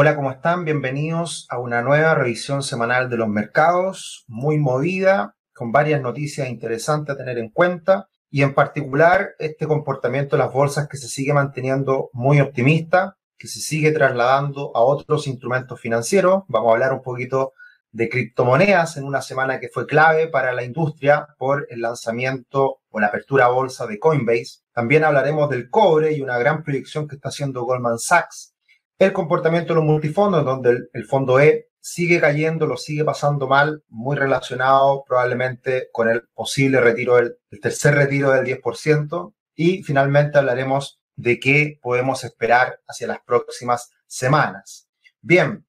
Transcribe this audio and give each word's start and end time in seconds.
Hola, 0.00 0.14
¿cómo 0.14 0.30
están? 0.30 0.64
Bienvenidos 0.64 1.48
a 1.50 1.58
una 1.58 1.82
nueva 1.82 2.14
revisión 2.14 2.62
semanal 2.62 3.10
de 3.10 3.16
los 3.16 3.26
mercados, 3.26 4.24
muy 4.28 4.56
movida, 4.56 5.34
con 5.52 5.72
varias 5.72 6.00
noticias 6.00 6.48
interesantes 6.48 7.12
a 7.12 7.18
tener 7.18 7.36
en 7.36 7.50
cuenta 7.50 8.06
y 8.30 8.42
en 8.42 8.54
particular 8.54 9.30
este 9.40 9.66
comportamiento 9.66 10.36
de 10.36 10.44
las 10.44 10.52
bolsas 10.52 10.86
que 10.86 10.98
se 10.98 11.08
sigue 11.08 11.34
manteniendo 11.34 12.10
muy 12.12 12.40
optimista, 12.40 13.16
que 13.36 13.48
se 13.48 13.58
sigue 13.58 13.90
trasladando 13.90 14.70
a 14.76 14.82
otros 14.82 15.26
instrumentos 15.26 15.80
financieros. 15.80 16.44
Vamos 16.46 16.70
a 16.70 16.74
hablar 16.74 16.92
un 16.92 17.02
poquito 17.02 17.54
de 17.90 18.08
criptomonedas 18.08 18.98
en 18.98 19.04
una 19.04 19.20
semana 19.20 19.58
que 19.58 19.68
fue 19.68 19.84
clave 19.84 20.28
para 20.28 20.52
la 20.52 20.62
industria 20.62 21.26
por 21.38 21.66
el 21.70 21.80
lanzamiento 21.80 22.82
o 22.88 23.00
la 23.00 23.08
apertura 23.08 23.46
a 23.46 23.48
bolsa 23.48 23.88
de 23.88 23.98
Coinbase. 23.98 24.60
También 24.72 25.02
hablaremos 25.02 25.50
del 25.50 25.68
cobre 25.68 26.12
y 26.12 26.20
una 26.20 26.38
gran 26.38 26.62
proyección 26.62 27.08
que 27.08 27.16
está 27.16 27.30
haciendo 27.30 27.64
Goldman 27.64 27.98
Sachs 27.98 28.54
el 28.98 29.12
comportamiento 29.12 29.72
de 29.72 29.80
los 29.80 29.84
multifondos, 29.84 30.44
donde 30.44 30.88
el, 30.92 31.04
fondo 31.04 31.38
E 31.38 31.68
sigue 31.80 32.20
cayendo, 32.20 32.66
lo 32.66 32.76
sigue 32.76 33.04
pasando 33.04 33.46
mal, 33.46 33.84
muy 33.88 34.16
relacionado 34.16 35.04
probablemente 35.06 35.88
con 35.92 36.08
el 36.08 36.22
posible 36.34 36.80
retiro 36.80 37.16
del 37.16 37.36
el 37.50 37.60
tercer 37.60 37.94
retiro 37.94 38.32
del 38.32 38.44
10%. 38.44 39.34
Y 39.54 39.82
finalmente 39.82 40.38
hablaremos 40.38 41.00
de 41.16 41.38
qué 41.40 41.78
podemos 41.82 42.24
esperar 42.24 42.80
hacia 42.86 43.08
las 43.08 43.20
próximas 43.20 43.90
semanas. 44.06 44.88
Bien, 45.20 45.64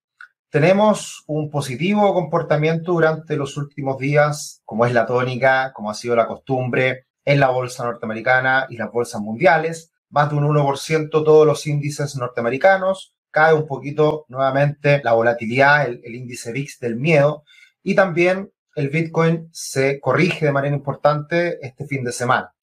tenemos 0.50 1.24
un 1.28 1.50
positivo 1.52 2.14
comportamiento 2.14 2.94
durante 2.94 3.36
los 3.36 3.58
últimos 3.58 3.98
días, 4.00 4.62
como 4.66 4.86
es 4.86 4.94
la 4.94 5.06
tónica, 5.06 5.72
como 5.74 5.92
ha 5.92 5.96
sido 5.96 6.16
la 6.16 6.28
costumbre 6.28 7.06
en 7.26 7.40
la 7.40 7.50
bolsa 7.50 7.84
norteamericana 7.84 8.66
y 8.70 8.78
las 8.78 8.92
bolsas 8.92 9.22
mundiales. 9.22 9.92
Más 10.10 10.32
de 10.32 10.38
un 10.38 10.48
1% 10.48 11.10
todos 11.12 11.46
los 11.46 11.68
índices 11.68 12.16
norteamericanos, 12.16 13.14
cae 13.32 13.54
un 13.54 13.68
poquito 13.68 14.26
nuevamente 14.28 15.02
la 15.04 15.14
volatilidad, 15.14 15.88
el, 15.88 16.16
índice 16.16 16.52
VIX 16.52 16.80
del 16.80 16.96
miedo 16.96 17.44
y 17.84 17.96
también 17.96 18.52
el 18.76 18.90
Bitcoin 18.90 19.50
se 19.52 20.00
corrige 20.00 20.46
de 20.46 20.52
manera 20.52 20.76
importante 20.76 21.60
este 21.62 21.86
fin 21.86 22.04
de 22.04 22.12
semana. 22.12 22.54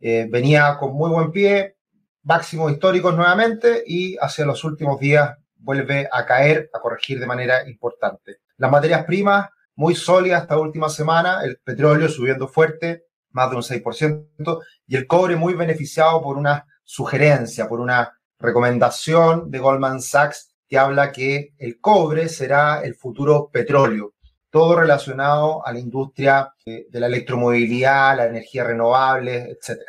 Eh, 0.00 0.26
venía 0.30 0.76
con 0.78 0.94
muy 0.94 1.10
buen 1.10 1.32
pie, 1.32 1.76
máximos 2.22 2.72
históricos 2.72 3.14
nuevamente 3.16 3.82
y 3.86 4.16
hacia 4.20 4.44
los 4.44 4.62
últimos 4.64 5.00
días 5.00 5.36
vuelve 5.56 6.08
a 6.12 6.24
caer, 6.26 6.70
a 6.72 6.80
corregir 6.80 7.18
de 7.18 7.26
manera 7.26 7.68
importante. 7.68 8.38
Las 8.56 8.70
materias 8.70 9.04
primas 9.04 9.48
muy 9.74 9.94
sólidas 9.94 10.42
esta 10.42 10.58
última 10.58 10.88
semana, 10.88 11.42
el 11.44 11.58
petróleo 11.58 12.08
subiendo 12.08 12.48
fuerte, 12.48 13.04
más 13.30 13.50
de 13.50 13.56
un 13.56 13.62
6%, 13.62 14.60
y 14.86 14.96
el 14.96 15.06
cobre 15.06 15.36
muy 15.36 15.54
beneficiado 15.54 16.22
por 16.22 16.36
una 16.36 16.66
sugerencia, 16.82 17.68
por 17.68 17.80
una 17.80 18.18
recomendación 18.38 19.50
de 19.50 19.58
Goldman 19.58 20.00
Sachs 20.00 20.50
que 20.68 20.78
habla 20.78 21.12
que 21.12 21.54
el 21.58 21.80
cobre 21.80 22.28
será 22.28 22.82
el 22.82 22.94
futuro 22.94 23.50
petróleo, 23.52 24.14
todo 24.50 24.76
relacionado 24.76 25.66
a 25.66 25.72
la 25.72 25.78
industria 25.78 26.52
de, 26.64 26.86
la 26.92 27.06
electromovilidad, 27.06 28.16
la 28.16 28.26
energía 28.26 28.64
renovable, 28.64 29.50
etc. 29.50 29.80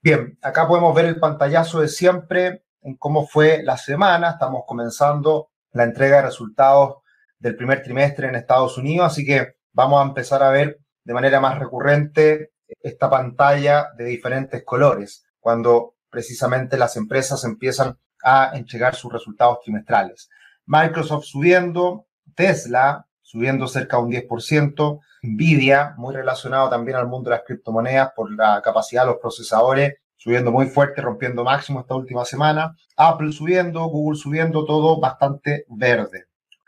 Bien, 0.00 0.38
acá 0.42 0.68
podemos 0.68 0.94
ver 0.94 1.06
el 1.06 1.18
pantallazo 1.18 1.80
de 1.80 1.88
siempre 1.88 2.64
en 2.82 2.96
cómo 2.96 3.26
fue 3.26 3.62
la 3.64 3.76
semana. 3.76 4.30
Estamos 4.30 4.62
comenzando 4.66 5.50
la 5.72 5.84
entrega 5.84 6.16
de 6.16 6.22
resultados 6.22 6.98
del 7.38 7.56
primer 7.56 7.82
trimestre 7.82 8.28
en 8.28 8.36
Estados 8.36 8.78
Unidos, 8.78 9.12
así 9.12 9.26
que 9.26 9.56
vamos 9.72 10.00
a 10.00 10.08
empezar 10.08 10.42
a 10.42 10.50
ver 10.50 10.78
de 11.04 11.14
manera 11.14 11.40
más 11.40 11.58
recurrente 11.58 12.52
esta 12.80 13.10
pantalla 13.10 13.88
de 13.96 14.04
diferentes 14.04 14.64
colores. 14.64 15.24
Cuando 15.40 15.95
precisamente 16.10 16.76
las 16.76 16.96
empresas 16.96 17.44
empiezan 17.44 17.98
a 18.22 18.52
entregar 18.54 18.94
sus 18.94 19.12
resultados 19.12 19.60
trimestrales. 19.62 20.28
Microsoft 20.66 21.24
subiendo, 21.24 22.06
Tesla 22.34 23.06
subiendo 23.22 23.66
cerca 23.66 23.96
de 23.96 24.02
un 24.04 24.12
10%, 24.12 25.00
Nvidia, 25.22 25.94
muy 25.96 26.14
relacionado 26.14 26.70
también 26.70 26.96
al 26.96 27.08
mundo 27.08 27.28
de 27.28 27.36
las 27.36 27.44
criptomonedas 27.44 28.12
por 28.14 28.32
la 28.32 28.62
capacidad 28.62 29.02
de 29.02 29.08
los 29.08 29.20
procesadores, 29.20 29.94
subiendo 30.16 30.52
muy 30.52 30.66
fuerte, 30.66 31.02
rompiendo 31.02 31.42
máximo 31.42 31.80
esta 31.80 31.96
última 31.96 32.24
semana, 32.24 32.76
Apple 32.96 33.32
subiendo, 33.32 33.84
Google 33.86 34.18
subiendo, 34.18 34.64
todo 34.64 35.00
bastante 35.00 35.64
verde. 35.68 36.26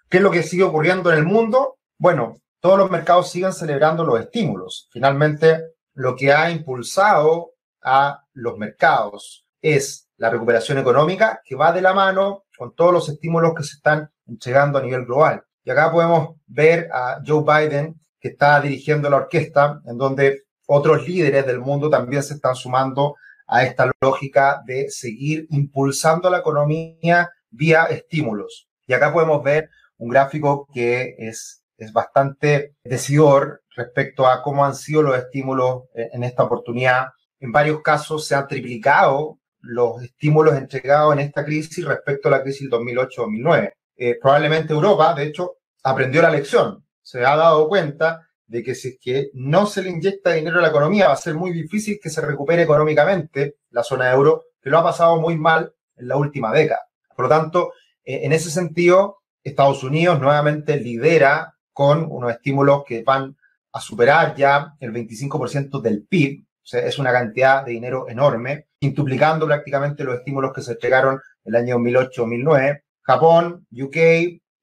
¿Qué 0.08 0.16
es 0.16 0.22
lo 0.22 0.30
que 0.30 0.42
sigue 0.42 0.64
ocurriendo 0.64 1.12
en 1.12 1.18
el 1.18 1.26
mundo? 1.26 1.78
Bueno, 1.96 2.36
todos 2.60 2.78
los 2.78 2.90
mercados 2.90 3.30
siguen 3.30 3.52
celebrando 3.52 4.04
los 4.04 4.18
estímulos. 4.18 4.88
Finalmente, 4.92 5.62
lo 5.94 6.16
que 6.16 6.32
ha 6.32 6.50
impulsado 6.50 7.52
a 7.82 8.24
los 8.38 8.56
mercados. 8.56 9.44
Es 9.60 10.08
la 10.16 10.30
recuperación 10.30 10.78
económica 10.78 11.40
que 11.44 11.54
va 11.54 11.72
de 11.72 11.82
la 11.82 11.92
mano 11.92 12.44
con 12.56 12.74
todos 12.74 12.92
los 12.92 13.08
estímulos 13.08 13.54
que 13.54 13.64
se 13.64 13.76
están 13.76 14.10
entregando 14.26 14.78
a 14.78 14.82
nivel 14.82 15.04
global. 15.04 15.42
Y 15.64 15.70
acá 15.70 15.90
podemos 15.90 16.36
ver 16.46 16.88
a 16.92 17.20
Joe 17.26 17.42
Biden 17.42 18.00
que 18.20 18.28
está 18.28 18.60
dirigiendo 18.60 19.08
la 19.08 19.18
orquesta, 19.18 19.80
en 19.86 19.96
donde 19.96 20.42
otros 20.66 21.06
líderes 21.06 21.46
del 21.46 21.60
mundo 21.60 21.88
también 21.88 22.22
se 22.22 22.34
están 22.34 22.54
sumando 22.54 23.14
a 23.46 23.64
esta 23.64 23.90
lógica 24.00 24.60
de 24.66 24.90
seguir 24.90 25.46
impulsando 25.50 26.28
la 26.30 26.38
economía 26.38 27.30
vía 27.50 27.84
estímulos. 27.84 28.68
Y 28.86 28.92
acá 28.92 29.12
podemos 29.12 29.42
ver 29.42 29.70
un 29.96 30.10
gráfico 30.10 30.66
que 30.72 31.14
es, 31.18 31.62
es 31.76 31.92
bastante 31.92 32.74
decidor 32.84 33.62
respecto 33.74 34.26
a 34.26 34.42
cómo 34.42 34.64
han 34.64 34.74
sido 34.74 35.02
los 35.02 35.16
estímulos 35.16 35.84
en 35.94 36.24
esta 36.24 36.42
oportunidad 36.42 37.06
en 37.40 37.52
varios 37.52 37.82
casos 37.82 38.26
se 38.26 38.34
han 38.34 38.46
triplicado 38.46 39.38
los 39.60 40.02
estímulos 40.02 40.56
entregados 40.56 41.12
en 41.14 41.20
esta 41.20 41.44
crisis 41.44 41.84
respecto 41.84 42.28
a 42.28 42.32
la 42.32 42.42
crisis 42.42 42.68
del 42.70 42.80
2008-2009. 42.80 43.72
Eh, 43.96 44.18
probablemente 44.20 44.72
Europa, 44.72 45.14
de 45.14 45.24
hecho, 45.24 45.56
aprendió 45.82 46.22
la 46.22 46.30
lección. 46.30 46.84
Se 47.02 47.24
ha 47.24 47.36
dado 47.36 47.68
cuenta 47.68 48.28
de 48.46 48.62
que 48.62 48.74
si 48.74 48.88
es 48.88 48.98
que 49.00 49.30
no 49.34 49.66
se 49.66 49.82
le 49.82 49.90
inyecta 49.90 50.32
dinero 50.32 50.58
a 50.58 50.62
la 50.62 50.68
economía, 50.68 51.08
va 51.08 51.14
a 51.14 51.16
ser 51.16 51.34
muy 51.34 51.52
difícil 51.52 51.98
que 52.02 52.10
se 52.10 52.20
recupere 52.20 52.62
económicamente 52.62 53.56
la 53.70 53.82
zona 53.82 54.10
euro, 54.10 54.44
que 54.60 54.70
lo 54.70 54.78
ha 54.78 54.82
pasado 54.82 55.20
muy 55.20 55.36
mal 55.36 55.72
en 55.96 56.08
la 56.08 56.16
última 56.16 56.52
década. 56.52 56.80
Por 57.14 57.26
lo 57.26 57.28
tanto, 57.28 57.72
eh, 58.04 58.20
en 58.24 58.32
ese 58.32 58.50
sentido, 58.50 59.18
Estados 59.42 59.82
Unidos 59.82 60.20
nuevamente 60.20 60.78
lidera 60.78 61.54
con 61.72 62.06
unos 62.10 62.32
estímulos 62.32 62.84
que 62.86 63.02
van 63.02 63.36
a 63.72 63.80
superar 63.80 64.34
ya 64.34 64.74
el 64.80 64.92
25% 64.92 65.80
del 65.80 66.06
PIB, 66.06 66.44
es 66.72 66.98
una 66.98 67.12
cantidad 67.12 67.64
de 67.64 67.72
dinero 67.72 68.08
enorme, 68.08 68.66
quintuplicando 68.78 69.46
prácticamente 69.46 70.04
los 70.04 70.16
estímulos 70.16 70.52
que 70.52 70.62
se 70.62 70.72
entregaron 70.72 71.20
el 71.44 71.56
año 71.56 71.78
2008-2009. 71.78 72.82
Japón, 73.02 73.66
UK 73.72 73.96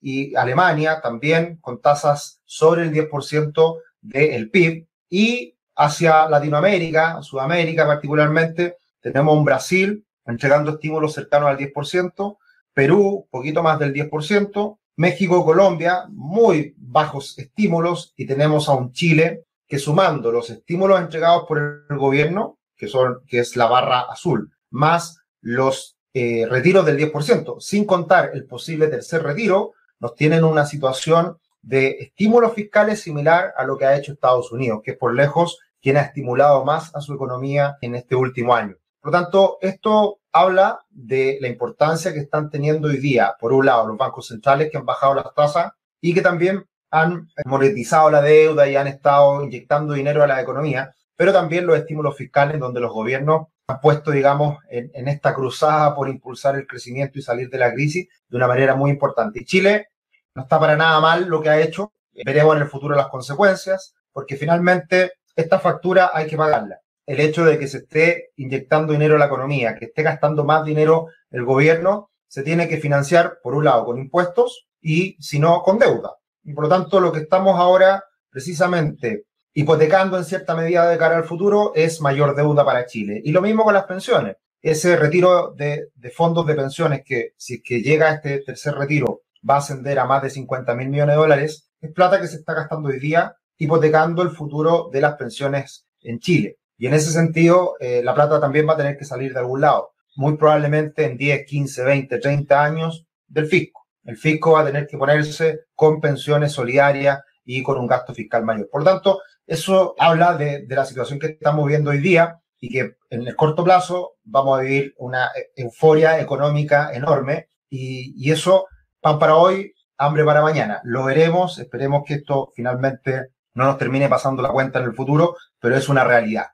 y 0.01 0.35
Alemania 0.35 1.01
también 1.01 1.57
con 1.61 1.81
tasas 1.81 2.39
sobre 2.45 2.83
el 2.83 2.91
10% 2.91 3.79
del 4.01 4.49
PIB. 4.51 4.87
Y 5.09 5.55
hacia 5.75 6.29
Latinoamérica, 6.29 7.21
Sudamérica 7.21 7.85
particularmente, 7.87 8.77
tenemos 9.01 9.35
un 9.35 9.45
Brasil 9.45 10.05
entregando 10.25 10.71
estímulos 10.71 11.13
cercanos 11.13 11.49
al 11.49 11.57
10%, 11.57 12.37
Perú, 12.73 13.27
poquito 13.29 13.63
más 13.63 13.79
del 13.79 13.93
10%, 13.93 14.77
México, 14.97 15.45
Colombia, 15.45 16.05
muy 16.09 16.73
bajos 16.77 17.37
estímulos, 17.37 18.13
y 18.15 18.25
tenemos 18.25 18.69
a 18.69 18.73
un 18.73 18.91
Chile 18.91 19.45
que 19.67 19.79
sumando 19.79 20.31
los 20.31 20.49
estímulos 20.49 20.99
entregados 20.99 21.45
por 21.47 21.85
el 21.89 21.97
gobierno, 21.97 22.59
que, 22.75 22.87
son, 22.87 23.21
que 23.27 23.39
es 23.39 23.55
la 23.55 23.67
barra 23.67 24.01
azul, 24.01 24.51
más 24.69 25.19
los 25.41 25.97
eh, 26.13 26.45
retiros 26.49 26.85
del 26.85 26.97
10%, 26.97 27.59
sin 27.59 27.85
contar 27.85 28.31
el 28.33 28.45
posible 28.45 28.87
tercer 28.87 29.23
retiro, 29.23 29.73
nos 29.99 30.15
tienen 30.15 30.43
una 30.43 30.65
situación 30.65 31.37
de 31.61 31.97
estímulos 31.99 32.53
fiscales 32.53 33.01
similar 33.01 33.53
a 33.57 33.63
lo 33.63 33.77
que 33.77 33.85
ha 33.85 33.97
hecho 33.97 34.13
Estados 34.13 34.51
Unidos, 34.51 34.81
que 34.83 34.91
es 34.91 34.97
por 34.97 35.15
lejos 35.15 35.59
quien 35.81 35.97
ha 35.97 36.01
estimulado 36.01 36.63
más 36.63 36.95
a 36.95 37.01
su 37.01 37.13
economía 37.13 37.77
en 37.81 37.95
este 37.95 38.15
último 38.15 38.55
año. 38.55 38.75
Por 38.99 39.11
lo 39.11 39.19
tanto, 39.19 39.57
esto 39.61 40.19
habla 40.31 40.79
de 40.89 41.37
la 41.41 41.47
importancia 41.47 42.13
que 42.13 42.19
están 42.19 42.49
teniendo 42.49 42.87
hoy 42.87 42.97
día, 42.97 43.35
por 43.39 43.53
un 43.53 43.65
lado, 43.65 43.87
los 43.87 43.97
bancos 43.97 44.27
centrales 44.27 44.69
que 44.69 44.77
han 44.77 44.85
bajado 44.85 45.15
las 45.15 45.33
tasas 45.33 45.73
y 46.01 46.13
que 46.13 46.21
también 46.21 46.65
han 46.95 47.29
monetizado 47.45 48.09
la 48.09 48.21
deuda 48.21 48.69
y 48.69 48.77
han 48.77 48.87
estado 48.87 49.43
inyectando 49.43 49.93
dinero 49.93 50.23
a 50.23 50.27
la 50.27 50.41
economía, 50.41 50.95
pero 51.17 51.33
también 51.33 51.67
los 51.67 51.77
estímulos 51.77 52.15
fiscales 52.15 52.57
donde 52.57 52.79
los 52.79 52.93
gobiernos 52.93 53.47
han 53.67 53.81
puesto, 53.81 54.11
digamos, 54.11 54.59
en, 54.69 55.07
esta 55.09 55.33
cruzada 55.33 55.93
por 55.93 56.07
impulsar 56.07 56.55
el 56.55 56.65
crecimiento 56.65 57.19
y 57.19 57.21
salir 57.21 57.49
de 57.49 57.57
la 57.57 57.73
crisis 57.73 58.07
de 58.29 58.37
una 58.37 58.47
manera 58.47 58.75
muy 58.75 58.91
importante. 58.91 59.43
Chile 59.43 59.89
no 60.35 60.43
está 60.43 60.57
para 60.57 60.77
nada 60.77 61.01
mal 61.01 61.25
lo 61.27 61.41
que 61.41 61.49
ha 61.49 61.59
hecho. 61.59 61.91
Veremos 62.25 62.55
en 62.55 62.61
el 62.61 62.69
futuro 62.69 62.95
las 62.95 63.07
consecuencias, 63.07 63.93
porque 64.13 64.37
finalmente 64.37 65.13
esta 65.35 65.59
factura 65.59 66.11
hay 66.13 66.27
que 66.27 66.37
pagarla. 66.37 66.79
El 67.05 67.19
hecho 67.19 67.43
de 67.43 67.59
que 67.59 67.67
se 67.67 67.79
esté 67.79 68.29
inyectando 68.37 68.93
dinero 68.93 69.15
a 69.15 69.19
la 69.19 69.25
economía, 69.25 69.75
que 69.75 69.85
esté 69.85 70.01
gastando 70.01 70.45
más 70.45 70.63
dinero 70.63 71.07
el 71.29 71.43
gobierno, 71.43 72.09
se 72.27 72.41
tiene 72.43 72.69
que 72.69 72.77
financiar, 72.77 73.39
por 73.43 73.53
un 73.53 73.65
lado, 73.65 73.83
con 73.83 73.97
impuestos 73.97 74.67
y, 74.81 75.17
si 75.19 75.39
no, 75.39 75.61
con 75.61 75.77
deuda. 75.77 76.15
Y 76.45 76.53
por 76.53 76.65
lo 76.65 76.69
tanto, 76.69 76.99
lo 76.99 77.11
que 77.11 77.19
estamos 77.19 77.59
ahora 77.59 78.03
precisamente 78.29 79.25
hipotecando 79.53 80.17
en 80.17 80.25
cierta 80.25 80.55
medida 80.55 80.87
de 80.89 80.97
cara 80.97 81.17
al 81.17 81.23
futuro 81.23 81.71
es 81.75 82.01
mayor 82.01 82.35
deuda 82.35 82.63
para 82.63 82.85
Chile. 82.85 83.21
Y 83.23 83.31
lo 83.31 83.41
mismo 83.41 83.63
con 83.63 83.73
las 83.73 83.85
pensiones. 83.85 84.35
ese 84.61 84.95
retiro 84.95 85.53
de, 85.55 85.89
fondos 86.13 86.45
de 86.45 86.55
pensiones 86.55 87.03
que 87.05 87.33
si 87.37 87.55
es 87.55 87.61
que 87.63 87.81
llega 87.81 88.09
a 88.09 88.15
este 88.15 88.39
tercer 88.39 88.75
retiro 88.75 89.21
va 89.47 89.55
a 89.55 89.57
ascender 89.59 89.99
a 89.99 90.05
más 90.05 90.23
de 90.23 90.29
50 90.29 90.75
mil 90.75 90.89
millones 90.89 91.15
de 91.15 91.21
dólares, 91.21 91.69
es 91.79 91.91
plata 91.91 92.19
que 92.19 92.27
se 92.27 92.37
está 92.37 92.53
gastando 92.53 92.89
hoy 92.89 92.99
día 92.99 93.35
hipotecando 93.57 94.23
el 94.23 94.31
futuro 94.31 94.89
de 94.91 95.01
las 95.01 95.15
pensiones 95.15 95.87
en 96.01 96.19
Chile. 96.19 96.57
Y 96.77 96.87
en 96.87 96.93
ese 96.93 97.11
sentido, 97.11 97.75
eh, 97.79 98.01
la 98.03 98.13
plata 98.13 98.39
también 98.39 98.67
va 98.67 98.73
a 98.73 98.77
tener 98.77 98.97
que 98.97 99.05
salir 99.05 99.33
de 99.33 99.39
algún 99.39 99.61
lado, 99.61 99.91
muy 100.15 100.35
probablemente 100.35 101.05
en 101.05 101.15
10, 101.15 101.45
15, 101.45 101.83
20, 101.83 102.19
30 102.19 102.63
años 102.63 103.05
del 103.27 103.47
fisco. 103.47 103.84
El 104.05 104.17
fisco 104.17 104.53
va 104.53 104.61
a 104.61 104.65
tener 104.65 104.87
que 104.87 104.97
ponerse 104.97 105.65
con 105.75 105.99
pensiones 105.99 106.53
solidarias 106.53 107.19
y 107.43 107.61
con 107.61 107.77
un 107.77 107.87
gasto 107.87 108.13
fiscal 108.13 108.43
mayor. 108.45 108.69
Por 108.69 108.83
lo 108.83 108.91
tanto, 108.91 109.21
eso 109.45 109.95
habla 109.99 110.37
de, 110.37 110.65
de 110.65 110.75
la 110.75 110.85
situación 110.85 111.19
que 111.19 111.27
estamos 111.27 111.67
viendo 111.67 111.91
hoy 111.91 111.99
día 111.99 112.39
y 112.59 112.69
que 112.69 112.95
en 113.09 113.27
el 113.27 113.35
corto 113.35 113.63
plazo 113.63 114.13
vamos 114.23 114.57
a 114.57 114.61
vivir 114.61 114.93
una 114.97 115.31
euforia 115.55 116.19
económica 116.19 116.91
enorme 116.93 117.49
y, 117.69 118.13
y 118.17 118.31
eso, 118.31 118.67
pan 119.01 119.19
para 119.19 119.35
hoy, 119.35 119.73
hambre 119.97 120.23
para 120.23 120.41
mañana. 120.41 120.81
Lo 120.83 121.03
veremos, 121.03 121.59
esperemos 121.59 122.03
que 122.05 122.15
esto 122.15 122.51
finalmente 122.55 123.29
no 123.53 123.65
nos 123.65 123.77
termine 123.77 124.09
pasando 124.09 124.41
la 124.41 124.49
cuenta 124.49 124.79
en 124.79 124.85
el 124.85 124.95
futuro, 124.95 125.35
pero 125.59 125.75
es 125.75 125.89
una 125.89 126.03
realidad. 126.03 126.47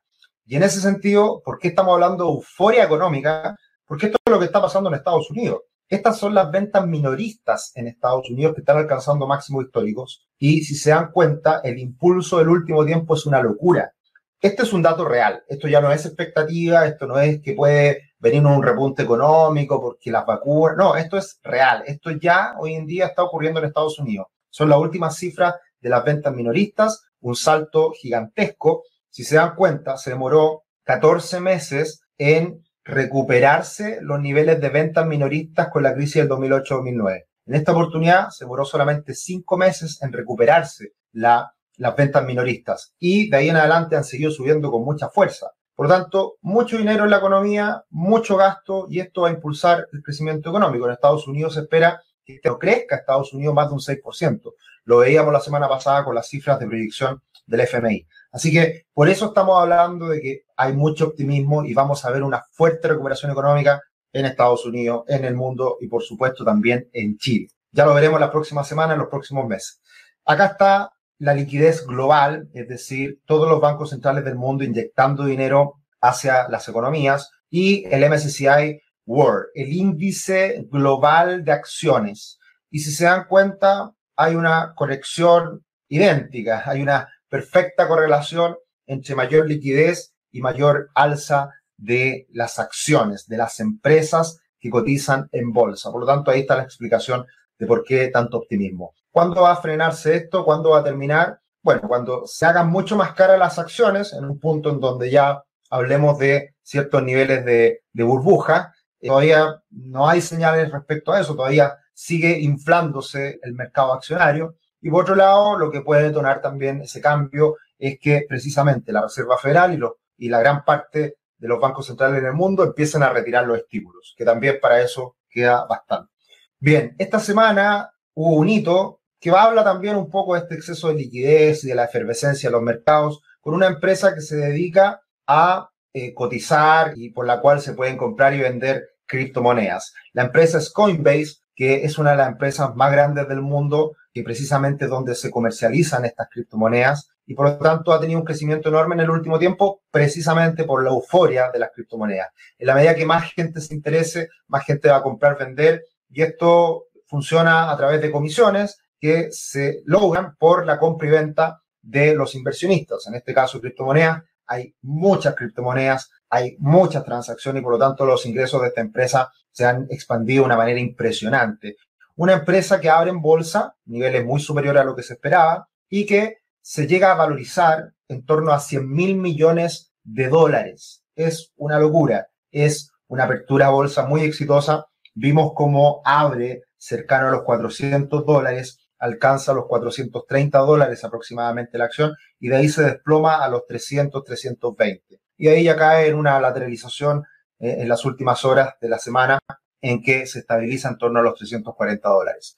Y 0.45 0.55
en 0.55 0.63
ese 0.63 0.81
sentido, 0.81 1.41
¿por 1.43 1.59
qué 1.59 1.69
estamos 1.69 1.93
hablando 1.93 2.25
de 2.25 2.31
euforia 2.31 2.83
económica? 2.83 3.55
Porque 3.85 4.07
esto 4.07 4.17
es 4.23 4.31
lo 4.31 4.39
que 4.39 4.45
está 4.45 4.61
pasando 4.61 4.89
en 4.89 4.95
Estados 4.95 5.29
Unidos. 5.31 5.61
Estas 5.91 6.17
son 6.17 6.33
las 6.33 6.49
ventas 6.49 6.87
minoristas 6.87 7.73
en 7.75 7.85
Estados 7.85 8.29
Unidos 8.29 8.55
que 8.55 8.61
están 8.61 8.77
alcanzando 8.77 9.27
máximos 9.27 9.65
históricos. 9.65 10.25
Y 10.37 10.61
si 10.61 10.75
se 10.75 10.91
dan 10.91 11.11
cuenta, 11.11 11.59
el 11.65 11.77
impulso 11.79 12.37
del 12.37 12.47
último 12.47 12.85
tiempo 12.85 13.13
es 13.13 13.25
una 13.25 13.41
locura. 13.41 13.91
Este 14.39 14.63
es 14.63 14.71
un 14.71 14.81
dato 14.81 15.03
real. 15.03 15.43
Esto 15.49 15.67
ya 15.67 15.81
no 15.81 15.91
es 15.91 16.05
expectativa, 16.05 16.87
esto 16.87 17.07
no 17.07 17.19
es 17.19 17.41
que 17.41 17.51
puede 17.51 18.13
venir 18.19 18.45
un 18.45 18.63
repunte 18.63 19.03
económico 19.03 19.81
porque 19.81 20.11
las 20.11 20.25
vacunas. 20.25 20.77
No, 20.77 20.95
esto 20.95 21.17
es 21.17 21.41
real. 21.43 21.83
Esto 21.85 22.11
ya 22.11 22.53
hoy 22.57 22.75
en 22.75 22.85
día 22.85 23.07
está 23.07 23.23
ocurriendo 23.23 23.59
en 23.59 23.65
Estados 23.65 23.99
Unidos. 23.99 24.27
Son 24.49 24.69
las 24.69 24.79
últimas 24.79 25.17
cifras 25.17 25.55
de 25.81 25.89
las 25.89 26.05
ventas 26.05 26.33
minoristas, 26.33 27.03
un 27.19 27.35
salto 27.35 27.91
gigantesco. 27.91 28.83
Si 29.09 29.25
se 29.25 29.35
dan 29.35 29.55
cuenta, 29.55 29.97
se 29.97 30.11
demoró 30.11 30.63
14 30.83 31.41
meses 31.41 32.05
en 32.17 32.63
recuperarse 32.83 33.99
los 34.01 34.19
niveles 34.19 34.59
de 34.59 34.69
ventas 34.69 35.05
minoristas 35.05 35.69
con 35.69 35.83
la 35.83 35.93
crisis 35.93 36.15
del 36.15 36.29
2008-2009. 36.29 37.25
En 37.45 37.55
esta 37.55 37.71
oportunidad 37.71 38.29
se 38.29 38.45
demoró 38.45 38.65
solamente 38.65 39.13
5 39.13 39.57
meses 39.57 40.01
en 40.01 40.13
recuperarse 40.13 40.93
la 41.11 41.53
las 41.81 41.95
ventas 41.95 42.23
minoristas 42.23 42.93
y 42.99 43.29
de 43.29 43.37
ahí 43.37 43.49
en 43.49 43.57
adelante 43.57 43.95
han 43.95 44.03
seguido 44.03 44.29
subiendo 44.29 44.69
con 44.71 44.83
mucha 44.83 45.09
fuerza. 45.09 45.47
Por 45.75 45.87
lo 45.87 45.93
tanto, 45.93 46.35
mucho 46.41 46.77
dinero 46.77 47.05
en 47.05 47.09
la 47.09 47.17
economía, 47.17 47.83
mucho 47.89 48.37
gasto 48.37 48.85
y 48.87 48.99
esto 48.99 49.21
va 49.21 49.29
a 49.29 49.31
impulsar 49.31 49.87
el 49.91 50.03
crecimiento 50.03 50.49
económico. 50.49 50.85
En 50.85 50.93
Estados 50.93 51.27
Unidos 51.27 51.55
se 51.55 51.61
espera 51.61 51.99
que 52.23 52.35
esto 52.35 52.59
crezca 52.59 52.97
Estados 52.97 53.33
Unidos 53.33 53.55
más 53.55 53.69
de 53.69 53.73
un 53.73 53.79
6%. 53.79 54.53
Lo 54.83 54.97
veíamos 54.97 55.33
la 55.33 55.39
semana 55.39 55.67
pasada 55.67 56.03
con 56.03 56.13
las 56.13 56.27
cifras 56.27 56.59
de 56.59 56.67
proyección 56.67 57.23
del 57.47 57.61
FMI. 57.61 58.05
Así 58.31 58.51
que 58.51 58.85
por 58.93 59.09
eso 59.09 59.27
estamos 59.27 59.61
hablando 59.61 60.07
de 60.07 60.21
que 60.21 60.41
hay 60.55 60.73
mucho 60.73 61.07
optimismo 61.07 61.65
y 61.65 61.73
vamos 61.73 62.05
a 62.05 62.11
ver 62.11 62.23
una 62.23 62.43
fuerte 62.51 62.87
recuperación 62.87 63.31
económica 63.31 63.81
en 64.13 64.25
Estados 64.25 64.65
Unidos, 64.65 65.03
en 65.07 65.25
el 65.25 65.35
mundo 65.35 65.77
y 65.79 65.87
por 65.87 66.01
supuesto 66.03 66.43
también 66.43 66.89
en 66.93 67.17
Chile. 67.17 67.47
Ya 67.71 67.85
lo 67.85 67.93
veremos 67.93 68.19
la 68.19 68.31
próxima 68.31 68.63
semana, 68.63 68.93
en 68.93 68.99
los 68.99 69.09
próximos 69.09 69.47
meses. 69.47 69.81
Acá 70.25 70.47
está 70.47 70.91
la 71.19 71.33
liquidez 71.33 71.85
global, 71.85 72.49
es 72.53 72.67
decir, 72.67 73.19
todos 73.25 73.49
los 73.49 73.61
bancos 73.61 73.91
centrales 73.91 74.25
del 74.25 74.35
mundo 74.35 74.63
inyectando 74.63 75.25
dinero 75.25 75.75
hacia 76.01 76.49
las 76.49 76.67
economías, 76.67 77.29
y 77.49 77.85
el 77.93 78.09
MSCI 78.09 78.81
World, 79.05 79.49
el 79.53 79.71
índice 79.71 80.65
global 80.69 81.43
de 81.43 81.51
acciones. 81.51 82.39
Y 82.69 82.79
si 82.79 82.91
se 82.91 83.05
dan 83.05 83.25
cuenta, 83.27 83.91
hay 84.15 84.35
una 84.35 84.73
corrección 84.75 85.63
idéntica, 85.89 86.63
hay 86.65 86.81
una 86.81 87.07
perfecta 87.31 87.87
correlación 87.87 88.57
entre 88.85 89.15
mayor 89.15 89.47
liquidez 89.47 90.13
y 90.31 90.41
mayor 90.41 90.89
alza 90.93 91.49
de 91.77 92.27
las 92.33 92.59
acciones, 92.59 93.25
de 93.25 93.37
las 93.37 93.61
empresas 93.61 94.41
que 94.59 94.69
cotizan 94.69 95.29
en 95.31 95.53
bolsa. 95.53 95.91
Por 95.91 96.01
lo 96.01 96.07
tanto, 96.07 96.29
ahí 96.29 96.41
está 96.41 96.57
la 96.57 96.63
explicación 96.63 97.25
de 97.57 97.65
por 97.65 97.85
qué 97.85 98.09
tanto 98.09 98.37
optimismo. 98.37 98.93
¿Cuándo 99.09 99.43
va 99.43 99.53
a 99.53 99.61
frenarse 99.61 100.15
esto? 100.15 100.43
¿Cuándo 100.43 100.71
va 100.71 100.79
a 100.79 100.83
terminar? 100.83 101.39
Bueno, 101.63 101.87
cuando 101.87 102.27
se 102.27 102.45
hagan 102.45 102.69
mucho 102.69 102.97
más 102.97 103.13
caras 103.13 103.39
las 103.39 103.57
acciones, 103.57 104.11
en 104.11 104.25
un 104.25 104.37
punto 104.37 104.69
en 104.69 104.81
donde 104.81 105.09
ya 105.09 105.41
hablemos 105.69 106.19
de 106.19 106.55
ciertos 106.61 107.01
niveles 107.01 107.45
de, 107.45 107.81
burbuja, 107.93 108.73
eh, 108.99 109.07
todavía 109.07 109.61
no 109.69 110.09
hay 110.09 110.19
señales 110.19 110.69
respecto 110.69 111.13
a 111.13 111.21
eso, 111.21 111.33
todavía 111.33 111.77
sigue 111.93 112.39
inflándose 112.41 113.39
el 113.41 113.53
mercado 113.53 113.93
accionario. 113.93 114.57
Y 114.81 114.89
por 114.89 115.03
otro 115.03 115.15
lado, 115.15 115.57
lo 115.57 115.71
que 115.71 115.81
puede 115.81 116.03
detonar 116.03 116.41
también 116.41 116.81
ese 116.81 117.01
cambio 117.01 117.57
es 117.77 117.99
que 117.99 118.25
precisamente 118.27 118.91
la 118.91 119.03
Reserva 119.03 119.37
Federal 119.37 119.73
y, 119.73 120.25
y 120.25 120.29
la 120.29 120.39
gran 120.39 120.65
parte 120.65 121.17
de 121.37 121.47
los 121.47 121.59
bancos 121.59 121.87
centrales 121.87 122.19
en 122.19 122.25
el 122.25 122.33
mundo 122.33 122.63
empiecen 122.63 123.03
a 123.03 123.09
retirar 123.09 123.45
los 123.45 123.57
estímulos, 123.57 124.13
que 124.17 124.25
también 124.25 124.59
para 124.61 124.81
eso 124.81 125.17
queda 125.29 125.65
bastante. 125.65 126.11
Bien, 126.59 126.95
esta 126.99 127.19
semana 127.19 127.91
hubo 128.13 128.35
un 128.35 128.49
hito 128.49 129.01
que 129.19 129.29
habla 129.31 129.63
también 129.63 129.95
un 129.95 130.09
poco 130.09 130.33
de 130.33 130.41
este 130.41 130.55
exceso 130.55 130.89
de 130.89 130.95
liquidez 130.95 131.63
y 131.63 131.67
de 131.67 131.75
la 131.75 131.85
efervescencia 131.85 132.49
de 132.49 132.53
los 132.53 132.61
mercados, 132.61 133.21
con 133.39 133.53
una 133.53 133.67
empresa 133.67 134.13
que 134.13 134.21
se 134.21 134.35
dedica 134.35 135.01
a 135.27 135.69
eh, 135.93 136.13
cotizar 136.13 136.93
y 136.95 137.09
por 137.09 137.25
la 137.25 137.41
cual 137.41 137.61
se 137.61 137.73
pueden 137.73 137.97
comprar 137.97 138.33
y 138.33 138.39
vender 138.39 138.89
criptomonedas. 139.05 139.93
La 140.13 140.23
empresa 140.23 140.57
es 140.57 140.71
Coinbase, 140.71 141.41
que 141.55 141.83
es 141.83 141.97
una 141.97 142.11
de 142.11 142.17
las 142.17 142.29
empresas 142.29 142.75
más 142.75 142.91
grandes 142.91 143.27
del 143.27 143.41
mundo 143.41 143.95
y 144.13 144.23
precisamente 144.23 144.87
donde 144.87 145.15
se 145.15 145.31
comercializan 145.31 146.05
estas 146.05 146.27
criptomonedas 146.29 147.09
y 147.25 147.33
por 147.33 147.47
lo 147.47 147.57
tanto 147.57 147.93
ha 147.93 147.99
tenido 147.99 148.19
un 148.19 148.25
crecimiento 148.25 148.69
enorme 148.69 148.95
en 148.95 149.01
el 149.01 149.09
último 149.09 149.39
tiempo 149.39 149.83
precisamente 149.89 150.65
por 150.65 150.83
la 150.83 150.89
euforia 150.89 151.49
de 151.51 151.59
las 151.59 151.71
criptomonedas. 151.73 152.29
En 152.57 152.67
la 152.67 152.75
medida 152.75 152.95
que 152.95 153.05
más 153.05 153.31
gente 153.31 153.61
se 153.61 153.73
interese, 153.73 154.29
más 154.47 154.65
gente 154.65 154.89
va 154.89 154.97
a 154.97 155.03
comprar, 155.03 155.37
vender 155.37 155.83
y 156.09 156.21
esto 156.23 156.87
funciona 157.07 157.71
a 157.71 157.77
través 157.77 158.01
de 158.01 158.11
comisiones 158.11 158.79
que 158.99 159.29
se 159.31 159.81
logran 159.85 160.35
por 160.37 160.65
la 160.65 160.77
compra 160.77 161.07
y 161.07 161.11
venta 161.11 161.61
de 161.81 162.15
los 162.15 162.35
inversionistas. 162.35 163.07
En 163.07 163.15
este 163.15 163.33
caso, 163.33 163.59
criptomonedas, 163.59 164.23
hay 164.45 164.75
muchas 164.81 165.35
criptomonedas, 165.35 166.11
hay 166.29 166.55
muchas 166.59 167.03
transacciones 167.03 167.61
y 167.61 167.63
por 167.63 167.73
lo 167.73 167.79
tanto 167.79 168.05
los 168.05 168.25
ingresos 168.25 168.61
de 168.61 168.67
esta 168.67 168.81
empresa 168.81 169.31
se 169.51 169.65
han 169.65 169.87
expandido 169.89 170.43
de 170.43 170.45
una 170.47 170.57
manera 170.57 170.79
impresionante. 170.79 171.77
Una 172.21 172.33
empresa 172.33 172.79
que 172.79 172.87
abre 172.87 173.09
en 173.09 173.19
bolsa, 173.19 173.75
niveles 173.85 174.23
muy 174.23 174.39
superiores 174.39 174.79
a 174.79 174.85
lo 174.85 174.95
que 174.95 175.01
se 175.01 175.13
esperaba, 175.13 175.67
y 175.89 176.05
que 176.05 176.43
se 176.61 176.85
llega 176.85 177.11
a 177.11 177.15
valorizar 177.15 177.93
en 178.07 178.23
torno 178.27 178.51
a 178.51 178.59
100 178.59 178.87
mil 178.87 179.15
millones 179.15 179.91
de 180.03 180.27
dólares. 180.27 181.03
Es 181.15 181.51
una 181.55 181.79
locura, 181.79 182.27
es 182.51 182.91
una 183.07 183.23
apertura 183.23 183.65
a 183.65 183.69
bolsa 183.71 184.05
muy 184.05 184.21
exitosa. 184.21 184.85
Vimos 185.15 185.53
cómo 185.55 186.03
abre 186.05 186.61
cercano 186.77 187.29
a 187.29 187.31
los 187.31 187.41
400 187.41 188.23
dólares 188.23 188.77
alcanza 188.99 189.55
los 189.55 189.65
430 189.65 190.59
dólares 190.59 191.03
aproximadamente 191.03 191.79
la 191.79 191.85
acción 191.85 192.13
y 192.39 192.49
de 192.49 192.57
ahí 192.57 192.69
se 192.69 192.83
desploma 192.83 193.43
a 193.43 193.49
los 193.49 193.65
300, 193.65 194.23
320. 194.23 195.19
Y 195.37 195.47
ahí 195.47 195.63
ya 195.63 195.75
cae 195.75 196.09
en 196.09 196.17
una 196.17 196.39
lateralización 196.39 197.23
eh, 197.57 197.77
en 197.79 197.89
las 197.89 198.05
últimas 198.05 198.45
horas 198.45 198.75
de 198.79 198.89
la 198.89 198.99
semana 198.99 199.39
en 199.81 200.01
que 200.01 200.25
se 200.25 200.39
estabiliza 200.39 200.89
en 200.89 200.97
torno 200.97 201.19
a 201.19 201.23
los 201.23 201.35
340 201.35 202.07
dólares. 202.09 202.57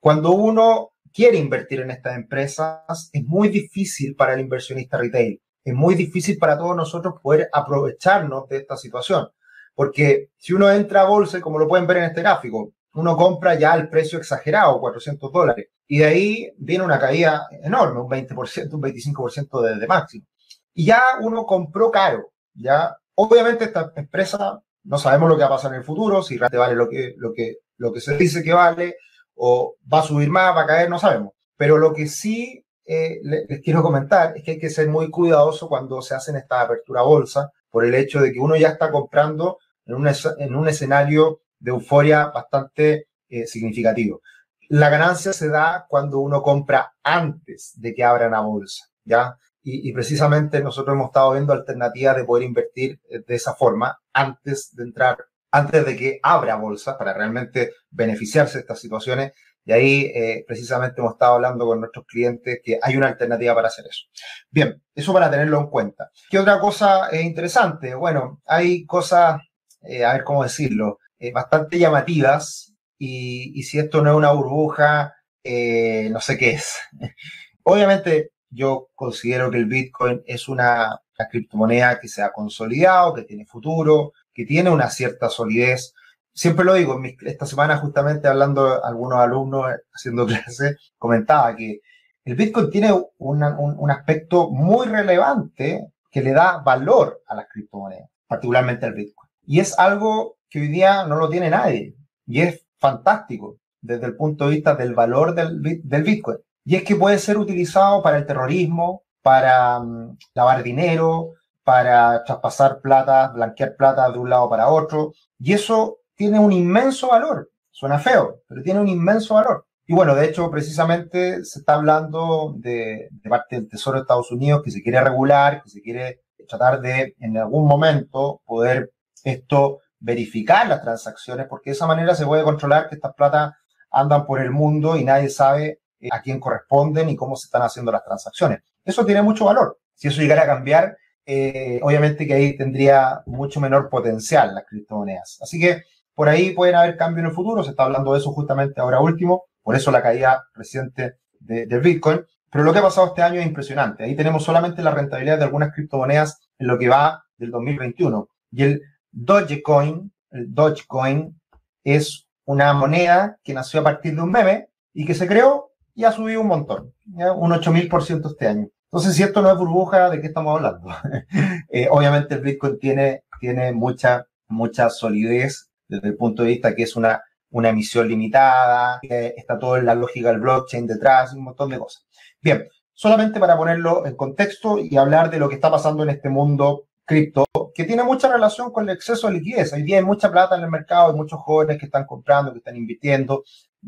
Cuando 0.00 0.32
uno 0.32 0.92
quiere 1.12 1.36
invertir 1.36 1.80
en 1.80 1.90
estas 1.90 2.16
empresas, 2.16 3.10
es 3.12 3.24
muy 3.24 3.48
difícil 3.48 4.16
para 4.16 4.34
el 4.34 4.40
inversionista 4.40 4.98
retail. 4.98 5.40
Es 5.64 5.74
muy 5.74 5.94
difícil 5.94 6.38
para 6.38 6.58
todos 6.58 6.74
nosotros 6.74 7.14
poder 7.22 7.48
aprovecharnos 7.52 8.48
de 8.48 8.58
esta 8.58 8.76
situación. 8.76 9.28
Porque 9.74 10.30
si 10.36 10.52
uno 10.52 10.70
entra 10.70 11.02
a 11.02 11.04
bolsa, 11.04 11.40
como 11.40 11.58
lo 11.58 11.68
pueden 11.68 11.86
ver 11.86 11.98
en 11.98 12.04
este 12.04 12.22
gráfico, 12.22 12.72
uno 12.94 13.16
compra 13.16 13.54
ya 13.54 13.72
al 13.72 13.88
precio 13.88 14.18
exagerado, 14.18 14.80
400 14.80 15.32
dólares. 15.32 15.68
Y 15.86 15.98
de 15.98 16.04
ahí 16.04 16.52
viene 16.56 16.84
una 16.84 16.98
caída 16.98 17.46
enorme, 17.62 18.00
un 18.00 18.08
20%, 18.08 18.72
un 18.72 18.82
25% 18.82 19.60
de, 19.62 19.76
de 19.76 19.86
máximo. 19.86 20.26
Y 20.74 20.86
ya 20.86 21.02
uno 21.20 21.44
compró 21.44 21.90
caro. 21.90 22.32
Ya, 22.54 22.96
obviamente 23.14 23.64
esta 23.64 23.92
empresa 23.96 24.62
no 24.84 24.98
sabemos 24.98 25.28
lo 25.28 25.36
que 25.36 25.42
va 25.42 25.48
a 25.48 25.56
pasar 25.56 25.72
en 25.72 25.78
el 25.78 25.84
futuro, 25.84 26.22
si 26.22 26.36
realmente 26.36 26.58
vale 26.58 26.74
lo 26.74 26.88
que, 26.88 27.14
lo 27.16 27.32
que, 27.32 27.56
lo 27.76 27.92
que 27.92 28.00
se 28.00 28.16
dice 28.16 28.42
que 28.42 28.52
vale, 28.52 28.96
o 29.34 29.76
va 29.92 30.00
a 30.00 30.04
subir 30.04 30.30
más, 30.30 30.56
va 30.56 30.62
a 30.62 30.66
caer, 30.66 30.90
no 30.90 30.98
sabemos. 30.98 31.32
Pero 31.56 31.78
lo 31.78 31.92
que 31.92 32.06
sí 32.06 32.64
eh, 32.84 33.20
les 33.22 33.60
quiero 33.62 33.82
comentar 33.82 34.36
es 34.36 34.42
que 34.42 34.52
hay 34.52 34.58
que 34.58 34.70
ser 34.70 34.88
muy 34.88 35.10
cuidadoso 35.10 35.68
cuando 35.68 36.02
se 36.02 36.14
hacen 36.14 36.36
esta 36.36 36.60
apertura 36.60 37.02
bolsa, 37.02 37.50
por 37.70 37.84
el 37.84 37.94
hecho 37.94 38.20
de 38.20 38.32
que 38.32 38.40
uno 38.40 38.54
ya 38.56 38.68
está 38.68 38.90
comprando 38.90 39.58
en 39.86 39.94
un, 39.94 40.08
en 40.38 40.54
un 40.54 40.68
escenario 40.68 41.40
de 41.58 41.70
euforia 41.70 42.26
bastante 42.26 43.08
eh, 43.28 43.46
significativo. 43.46 44.20
La 44.68 44.88
ganancia 44.88 45.32
se 45.32 45.48
da 45.48 45.86
cuando 45.88 46.20
uno 46.20 46.42
compra 46.42 46.92
antes 47.02 47.72
de 47.76 47.94
que 47.94 48.04
abran 48.04 48.32
la 48.32 48.40
bolsa, 48.40 48.86
¿ya? 49.04 49.36
Y, 49.64 49.92
precisamente 49.92 50.60
nosotros 50.60 50.94
hemos 50.94 51.08
estado 51.08 51.32
viendo 51.32 51.52
alternativas 51.52 52.16
de 52.16 52.24
poder 52.24 52.44
invertir 52.44 53.00
eh, 53.08 53.20
de 53.26 53.34
esa 53.34 53.54
forma 53.54 53.96
antes 54.12 54.74
de 54.74 54.82
entrar, 54.82 55.18
antes 55.50 55.86
de 55.86 55.96
que 55.96 56.20
abra 56.22 56.56
bolsa 56.56 56.98
para 56.98 57.14
realmente 57.14 57.72
beneficiarse 57.90 58.54
de 58.54 58.60
estas 58.62 58.80
situaciones. 58.80 59.32
Y 59.64 59.72
ahí 59.72 60.12
eh, 60.12 60.44
precisamente 60.48 61.00
hemos 61.00 61.12
estado 61.12 61.34
hablando 61.34 61.64
con 61.66 61.78
nuestros 61.78 62.04
clientes 62.06 62.58
que 62.64 62.80
hay 62.82 62.96
una 62.96 63.06
alternativa 63.06 63.54
para 63.54 63.68
hacer 63.68 63.84
eso. 63.88 64.06
Bien, 64.50 64.82
eso 64.92 65.12
para 65.12 65.30
tenerlo 65.30 65.60
en 65.60 65.66
cuenta. 65.68 66.10
¿Qué 66.28 66.40
otra 66.40 66.58
cosa 66.58 67.10
es 67.10 67.22
interesante? 67.22 67.94
Bueno, 67.94 68.42
hay 68.44 68.84
cosas, 68.84 69.40
eh, 69.82 70.04
a 70.04 70.14
ver 70.14 70.24
cómo 70.24 70.42
decirlo, 70.42 70.98
bastante 71.32 71.78
llamativas 71.78 72.74
y, 72.98 73.52
y, 73.56 73.62
si 73.62 73.78
esto 73.78 74.02
no 74.02 74.10
es 74.10 74.16
una 74.16 74.32
burbuja, 74.32 75.14
no 75.44 76.20
sé 76.20 76.36
qué 76.36 76.50
es. 76.50 76.80
Obviamente, 77.62 78.31
yo 78.52 78.88
considero 78.94 79.50
que 79.50 79.58
el 79.58 79.66
Bitcoin 79.66 80.22
es 80.26 80.48
una, 80.48 81.00
criptomoneda 81.30 82.00
que 82.00 82.08
se 82.08 82.20
ha 82.20 82.32
consolidado, 82.32 83.14
que 83.14 83.22
tiene 83.22 83.46
futuro, 83.46 84.12
que 84.34 84.44
tiene 84.44 84.70
una 84.70 84.90
cierta 84.90 85.28
solidez. 85.28 85.94
Siempre 86.34 86.64
lo 86.64 86.74
digo, 86.74 87.00
esta 87.24 87.46
semana 87.46 87.76
justamente 87.78 88.26
hablando 88.26 88.84
algunos 88.84 89.20
alumnos 89.20 89.66
haciendo 89.94 90.26
clase, 90.26 90.76
comentaba 90.98 91.54
que 91.54 91.80
el 92.24 92.34
Bitcoin 92.34 92.70
tiene 92.70 92.92
un, 93.18 93.90
aspecto 93.90 94.50
muy 94.50 94.86
relevante 94.86 95.92
que 96.10 96.22
le 96.22 96.32
da 96.32 96.58
valor 96.58 97.22
a 97.26 97.36
las 97.36 97.46
criptomonedas, 97.48 98.10
particularmente 98.26 98.86
al 98.86 98.94
Bitcoin. 98.94 99.30
Y 99.46 99.60
es 99.60 99.78
algo 99.78 100.38
que 100.50 100.60
hoy 100.60 100.68
día 100.68 101.06
no 101.06 101.16
lo 101.16 101.28
tiene 101.28 101.50
nadie. 101.50 101.94
Y 102.26 102.40
es 102.40 102.64
fantástico 102.78 103.58
desde 103.80 104.06
el 104.06 104.16
punto 104.16 104.44
de 104.44 104.56
vista 104.56 104.74
del 104.74 104.94
valor 104.94 105.34
del, 105.34 105.62
del 105.82 106.02
Bitcoin. 106.02 106.38
Y 106.64 106.76
es 106.76 106.84
que 106.84 106.96
puede 106.96 107.18
ser 107.18 107.38
utilizado 107.38 108.02
para 108.02 108.18
el 108.18 108.26
terrorismo, 108.26 109.02
para 109.22 109.80
mm, 109.80 110.18
lavar 110.34 110.62
dinero, 110.62 111.32
para 111.64 112.24
traspasar 112.24 112.80
plata, 112.80 113.28
blanquear 113.28 113.76
plata 113.76 114.10
de 114.10 114.18
un 114.18 114.30
lado 114.30 114.48
para 114.48 114.68
otro. 114.68 115.12
Y 115.38 115.52
eso 115.52 115.98
tiene 116.14 116.38
un 116.38 116.52
inmenso 116.52 117.08
valor. 117.08 117.50
Suena 117.70 117.98
feo, 117.98 118.42
pero 118.48 118.62
tiene 118.62 118.80
un 118.80 118.88
inmenso 118.88 119.34
valor. 119.34 119.66
Y 119.86 119.94
bueno, 119.94 120.14
de 120.14 120.26
hecho, 120.26 120.50
precisamente 120.50 121.44
se 121.44 121.60
está 121.60 121.74
hablando 121.74 122.54
de, 122.56 123.08
de 123.10 123.30
parte 123.30 123.56
del 123.56 123.68
Tesoro 123.68 123.96
de 123.96 124.02
Estados 124.02 124.30
Unidos 124.30 124.62
que 124.62 124.70
se 124.70 124.82
quiere 124.82 125.00
regular, 125.00 125.62
que 125.62 125.70
se 125.70 125.82
quiere 125.82 126.20
tratar 126.48 126.80
de, 126.80 127.14
en 127.18 127.36
algún 127.38 127.66
momento, 127.66 128.40
poder 128.44 128.92
esto 129.24 129.80
verificar 129.98 130.66
las 130.68 130.82
transacciones, 130.82 131.46
porque 131.48 131.70
de 131.70 131.74
esa 131.74 131.86
manera 131.86 132.14
se 132.14 132.26
puede 132.26 132.42
controlar 132.42 132.88
que 132.88 132.96
estas 132.96 133.14
plata 133.14 133.56
andan 133.90 134.26
por 134.26 134.40
el 134.40 134.50
mundo 134.50 134.96
y 134.96 135.04
nadie 135.04 135.28
sabe 135.28 135.80
eh, 136.02 136.08
a 136.10 136.20
quién 136.20 136.40
corresponden 136.40 137.08
y 137.08 137.16
cómo 137.16 137.36
se 137.36 137.46
están 137.46 137.62
haciendo 137.62 137.92
las 137.92 138.04
transacciones. 138.04 138.60
Eso 138.84 139.06
tiene 139.06 139.22
mucho 139.22 139.44
valor. 139.44 139.78
Si 139.94 140.08
eso 140.08 140.20
llegara 140.20 140.42
a 140.42 140.46
cambiar, 140.46 140.96
eh, 141.24 141.78
obviamente 141.80 142.26
que 142.26 142.34
ahí 142.34 142.56
tendría 142.56 143.22
mucho 143.26 143.60
menor 143.60 143.88
potencial 143.88 144.52
las 144.52 144.64
criptomonedas. 144.66 145.38
Así 145.40 145.60
que 145.60 145.84
por 146.12 146.28
ahí 146.28 146.50
pueden 146.50 146.74
haber 146.74 146.96
cambios 146.96 147.20
en 147.20 147.30
el 147.30 147.36
futuro. 147.36 147.62
Se 147.62 147.70
está 147.70 147.84
hablando 147.84 148.12
de 148.12 148.18
eso 148.18 148.32
justamente 148.32 148.80
ahora 148.80 149.00
último. 149.00 149.44
Por 149.62 149.76
eso 149.76 149.92
la 149.92 150.02
caída 150.02 150.42
reciente 150.54 151.18
del 151.38 151.80
Bitcoin. 151.80 152.24
Pero 152.50 152.64
lo 152.64 152.72
que 152.72 152.80
ha 152.80 152.82
pasado 152.82 153.06
este 153.06 153.22
año 153.22 153.40
es 153.40 153.46
impresionante. 153.46 154.04
Ahí 154.04 154.16
tenemos 154.16 154.42
solamente 154.42 154.82
la 154.82 154.90
rentabilidad 154.90 155.38
de 155.38 155.44
algunas 155.44 155.72
criptomonedas 155.72 156.40
en 156.58 156.66
lo 156.66 156.78
que 156.78 156.88
va 156.88 157.24
del 157.36 157.52
2021. 157.52 158.28
Y 158.50 158.64
el 158.64 158.82
Dogecoin, 159.12 160.12
el 160.30 160.52
Dogecoin 160.52 161.40
es 161.84 162.26
una 162.44 162.74
moneda 162.74 163.38
que 163.42 163.54
nació 163.54 163.80
a 163.80 163.84
partir 163.84 164.16
de 164.16 164.22
un 164.22 164.32
meme 164.32 164.68
y 164.92 165.06
que 165.06 165.14
se 165.14 165.26
creó 165.26 165.71
y 165.94 166.04
ha 166.04 166.12
subido 166.12 166.40
un 166.40 166.48
montón, 166.48 166.92
¿ya? 167.04 167.32
un 167.32 167.52
8000% 167.52 168.26
este 168.26 168.46
año. 168.46 168.68
Entonces, 168.84 169.14
si 169.14 169.22
esto 169.22 169.40
no 169.40 169.50
es 169.50 169.58
burbuja, 169.58 170.10
¿de 170.10 170.20
qué 170.20 170.26
estamos 170.26 170.56
hablando? 170.56 170.88
eh, 171.70 171.88
obviamente 171.90 172.34
el 172.34 172.42
Bitcoin 172.42 172.78
tiene, 172.78 173.24
tiene 173.40 173.72
mucha, 173.72 174.26
mucha 174.48 174.90
solidez 174.90 175.70
desde 175.88 176.08
el 176.08 176.16
punto 176.16 176.42
de 176.42 176.50
vista 176.50 176.74
que 176.74 176.82
es 176.82 176.96
una, 176.96 177.22
una 177.50 177.70
emisión 177.70 178.08
limitada, 178.08 178.98
que 179.00 179.34
está 179.36 179.58
todo 179.58 179.76
en 179.76 179.86
la 179.86 179.94
lógica 179.94 180.28
del 180.28 180.40
blockchain 180.40 180.86
detrás, 180.86 181.32
un 181.34 181.44
montón 181.44 181.70
de 181.70 181.78
cosas. 181.78 182.06
Bien, 182.40 182.66
solamente 182.92 183.40
para 183.40 183.56
ponerlo 183.56 184.06
en 184.06 184.16
contexto 184.16 184.78
y 184.78 184.96
hablar 184.96 185.30
de 185.30 185.38
lo 185.38 185.48
que 185.48 185.54
está 185.54 185.70
pasando 185.70 186.02
en 186.02 186.10
este 186.10 186.28
mundo 186.28 186.88
cripto, 187.04 187.44
que 187.74 187.84
tiene 187.84 188.02
mucha 188.02 188.32
relación 188.32 188.72
con 188.72 188.88
el 188.88 188.94
exceso 188.94 189.26
de 189.26 189.34
liquidez. 189.34 189.72
Hoy 189.72 189.82
día 189.82 189.98
hay 189.98 190.04
mucha 190.04 190.30
plata 190.30 190.56
en 190.56 190.64
el 190.64 190.70
mercado, 190.70 191.10
hay 191.10 191.16
muchos 191.16 191.40
jóvenes 191.40 191.78
que 191.78 191.86
están 191.86 192.06
comprando, 192.06 192.52
que 192.52 192.58
están 192.58 192.76
invirtiendo. 192.76 193.44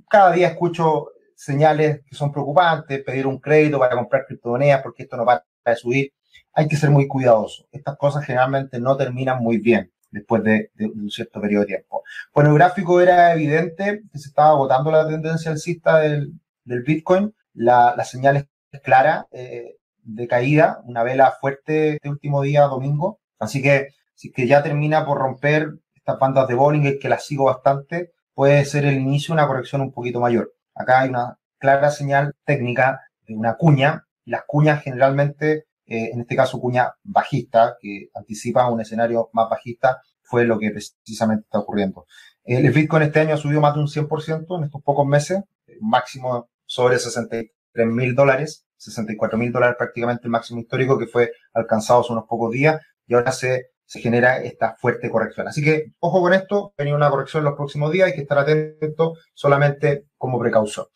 Cada 0.08 0.32
día 0.32 0.48
escucho 0.48 1.10
señales 1.34 2.00
que 2.06 2.14
son 2.14 2.32
preocupantes, 2.32 3.02
pedir 3.02 3.26
un 3.26 3.38
crédito 3.38 3.78
para 3.78 3.96
comprar 3.96 4.24
criptomonedas 4.26 4.82
porque 4.82 5.04
esto 5.04 5.16
no 5.16 5.24
va 5.24 5.44
a 5.64 5.76
subir. 5.76 6.12
Hay 6.52 6.68
que 6.68 6.76
ser 6.76 6.90
muy 6.90 7.08
cuidadoso. 7.08 7.66
Estas 7.72 7.96
cosas 7.96 8.24
generalmente 8.24 8.78
no 8.80 8.96
terminan 8.96 9.42
muy 9.42 9.58
bien 9.58 9.92
después 10.10 10.44
de, 10.44 10.70
un 10.78 11.10
cierto 11.10 11.40
periodo 11.40 11.62
de 11.62 11.68
tiempo. 11.68 12.02
Bueno, 12.32 12.50
el 12.50 12.56
gráfico 12.56 13.00
era 13.00 13.34
evidente 13.34 14.02
que 14.12 14.18
se 14.18 14.28
estaba 14.28 14.50
agotando 14.50 14.90
la 14.90 15.08
tendencia 15.08 15.50
alcista 15.50 15.98
del, 15.98 16.32
del 16.64 16.82
Bitcoin. 16.82 17.34
La, 17.54 17.94
la, 17.96 18.04
señal 18.04 18.48
es 18.70 18.80
clara 18.80 19.26
eh, 19.32 19.76
de 20.02 20.28
caída, 20.28 20.80
una 20.84 21.02
vela 21.02 21.34
fuerte 21.40 21.94
este 21.94 22.08
último 22.08 22.42
día, 22.42 22.62
domingo. 22.62 23.20
Así 23.38 23.60
que 23.60 23.88
si 24.14 24.30
que 24.30 24.46
ya 24.46 24.62
termina 24.62 25.04
por 25.04 25.18
romper 25.18 25.74
estas 25.94 26.18
bandas 26.18 26.46
de 26.46 26.54
Bollinger, 26.54 26.98
que 26.98 27.08
las 27.08 27.26
sigo 27.26 27.44
bastante, 27.44 28.12
puede 28.34 28.64
ser 28.64 28.84
el 28.84 28.94
inicio 28.94 29.34
de 29.34 29.40
una 29.40 29.48
corrección 29.48 29.80
un 29.80 29.92
poquito 29.92 30.20
mayor. 30.20 30.52
Acá 30.74 31.00
hay 31.00 31.10
una 31.10 31.38
clara 31.58 31.90
señal 31.90 32.34
técnica 32.44 33.00
de 33.26 33.34
una 33.34 33.56
cuña, 33.56 34.06
las 34.24 34.42
cuñas 34.46 34.82
generalmente, 34.82 35.66
eh, 35.86 36.10
en 36.12 36.20
este 36.20 36.36
caso 36.36 36.60
cuña 36.60 36.94
bajista, 37.02 37.76
que 37.80 38.08
anticipa 38.14 38.70
un 38.70 38.80
escenario 38.80 39.30
más 39.32 39.48
bajista, 39.48 40.00
fue 40.22 40.44
lo 40.44 40.58
que 40.58 40.70
precisamente 40.70 41.44
está 41.44 41.58
ocurriendo. 41.58 42.06
El 42.44 42.70
Bitcoin 42.72 43.04
este 43.04 43.20
año 43.20 43.34
ha 43.34 43.38
subido 43.38 43.60
más 43.60 43.74
de 43.74 43.80
un 43.80 43.88
100% 43.88 44.58
en 44.58 44.64
estos 44.64 44.82
pocos 44.82 45.06
meses, 45.06 45.42
máximo 45.80 46.48
sobre 46.66 46.98
63 46.98 47.86
mil 47.86 48.14
dólares, 48.14 48.66
64 48.76 49.38
mil 49.38 49.52
dólares 49.52 49.76
prácticamente 49.78 50.24
el 50.24 50.30
máximo 50.30 50.60
histórico 50.60 50.98
que 50.98 51.06
fue 51.06 51.32
alcanzado 51.52 52.00
hace 52.00 52.12
unos 52.12 52.26
pocos 52.26 52.50
días 52.50 52.80
y 53.06 53.14
ahora 53.14 53.32
se 53.32 53.68
se 53.86 54.00
genera 54.00 54.38
esta 54.38 54.76
fuerte 54.76 55.10
corrección. 55.10 55.48
Así 55.48 55.62
que 55.62 55.92
ojo 56.00 56.20
con 56.20 56.34
esto, 56.34 56.72
venir 56.76 56.94
una 56.94 57.10
corrección 57.10 57.42
en 57.42 57.46
los 57.46 57.56
próximos 57.56 57.92
días, 57.92 58.08
hay 58.08 58.14
que 58.14 58.22
estar 58.22 58.38
atento 58.38 59.14
solamente 59.34 60.06
como 60.16 60.38
precaución. 60.38 60.86